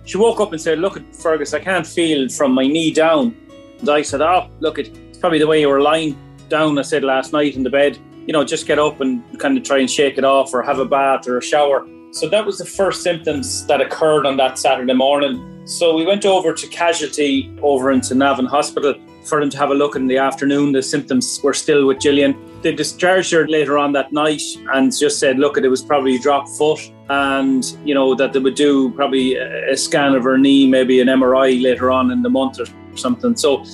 She 0.06 0.16
woke 0.16 0.40
up 0.40 0.52
and 0.52 0.60
said, 0.60 0.78
Look 0.78 0.96
at 0.96 1.14
Fergus, 1.14 1.52
I 1.52 1.60
can't 1.60 1.86
feel 1.86 2.30
from 2.30 2.52
my 2.52 2.66
knee 2.66 2.94
down. 2.94 3.36
And 3.80 3.90
I 3.90 4.00
said, 4.00 4.22
Oh, 4.22 4.48
look, 4.60 4.78
it's 4.78 5.18
probably 5.18 5.38
the 5.38 5.46
way 5.46 5.60
you 5.60 5.68
were 5.68 5.82
lying 5.82 6.18
down, 6.48 6.78
I 6.78 6.82
said 6.82 7.04
last 7.04 7.34
night 7.34 7.56
in 7.56 7.62
the 7.62 7.68
bed 7.68 7.98
you 8.26 8.32
know, 8.32 8.44
just 8.44 8.66
get 8.66 8.78
up 8.78 9.00
and 9.00 9.22
kind 9.38 9.56
of 9.56 9.64
try 9.64 9.78
and 9.78 9.90
shake 9.90 10.18
it 10.18 10.24
off 10.24 10.52
or 10.54 10.62
have 10.62 10.78
a 10.78 10.84
bath 10.84 11.26
or 11.28 11.38
a 11.38 11.42
shower. 11.42 11.86
So 12.12 12.28
that 12.28 12.44
was 12.44 12.58
the 12.58 12.64
first 12.64 13.02
symptoms 13.02 13.66
that 13.66 13.80
occurred 13.80 14.26
on 14.26 14.36
that 14.38 14.58
Saturday 14.58 14.94
morning. 14.94 15.62
So 15.64 15.94
we 15.94 16.04
went 16.04 16.26
over 16.26 16.52
to 16.52 16.66
casualty 16.66 17.56
over 17.62 17.92
into 17.92 18.14
Navan 18.14 18.46
Hospital 18.46 18.94
for 19.24 19.38
them 19.38 19.50
to 19.50 19.58
have 19.58 19.70
a 19.70 19.74
look 19.74 19.94
in 19.94 20.08
the 20.08 20.16
afternoon. 20.16 20.72
The 20.72 20.82
symptoms 20.82 21.40
were 21.44 21.54
still 21.54 21.86
with 21.86 22.00
Gillian. 22.00 22.34
They 22.62 22.74
discharged 22.74 23.30
her 23.32 23.46
later 23.46 23.78
on 23.78 23.92
that 23.92 24.12
night 24.12 24.42
and 24.72 24.92
just 24.96 25.20
said, 25.20 25.38
look, 25.38 25.56
it 25.56 25.68
was 25.68 25.82
probably 25.82 26.16
a 26.16 26.18
drop 26.18 26.48
foot 26.48 26.80
and, 27.08 27.64
you 27.84 27.94
know, 27.94 28.14
that 28.16 28.32
they 28.32 28.40
would 28.40 28.56
do 28.56 28.90
probably 28.92 29.36
a 29.36 29.76
scan 29.76 30.14
of 30.14 30.24
her 30.24 30.36
knee, 30.36 30.66
maybe 30.66 31.00
an 31.00 31.06
MRI 31.06 31.62
later 31.62 31.92
on 31.92 32.10
in 32.10 32.22
the 32.22 32.30
month 32.30 32.58
or 32.58 32.66
something. 32.96 33.36
So 33.36 33.64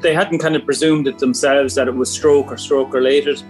they 0.00 0.14
hadn't 0.14 0.38
kind 0.38 0.56
of 0.56 0.64
presumed 0.64 1.06
it 1.06 1.18
themselves 1.18 1.74
that 1.74 1.88
it 1.88 1.94
was 1.94 2.10
stroke 2.10 2.50
or 2.50 2.56
stroke 2.56 2.94
related. 2.94 3.42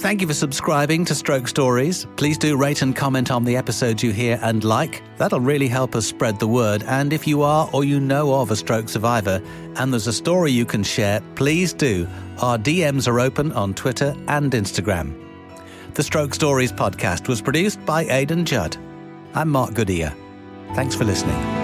Thank 0.00 0.22
you 0.22 0.26
for 0.26 0.32
subscribing 0.32 1.04
to 1.04 1.14
Stroke 1.14 1.46
Stories. 1.46 2.06
Please 2.16 2.38
do 2.38 2.56
rate 2.56 2.80
and 2.80 2.96
comment 2.96 3.30
on 3.30 3.44
the 3.44 3.54
episodes 3.54 4.02
you 4.02 4.12
hear 4.12 4.38
and 4.40 4.64
like. 4.64 5.02
That'll 5.18 5.40
really 5.40 5.68
help 5.68 5.94
us 5.94 6.06
spread 6.06 6.40
the 6.40 6.48
word. 6.48 6.82
And 6.84 7.12
if 7.12 7.26
you 7.26 7.42
are 7.42 7.68
or 7.74 7.84
you 7.84 8.00
know 8.00 8.32
of 8.40 8.50
a 8.50 8.56
stroke 8.56 8.88
survivor 8.88 9.42
and 9.76 9.92
there's 9.92 10.06
a 10.06 10.12
story 10.14 10.52
you 10.52 10.64
can 10.64 10.82
share, 10.82 11.20
please 11.34 11.74
do. 11.74 12.08
Our 12.38 12.56
DMs 12.56 13.08
are 13.08 13.20
open 13.20 13.52
on 13.52 13.74
Twitter 13.74 14.14
and 14.26 14.50
Instagram. 14.52 15.14
The 15.92 16.02
Stroke 16.02 16.32
Stories 16.32 16.72
podcast 16.72 17.28
was 17.28 17.42
produced 17.42 17.84
by 17.84 18.04
Aidan 18.04 18.46
Judd. 18.46 18.78
I'm 19.34 19.50
Mark 19.50 19.74
Goodyear. 19.74 20.16
Thanks 20.74 20.94
for 20.94 21.04
listening. 21.04 21.59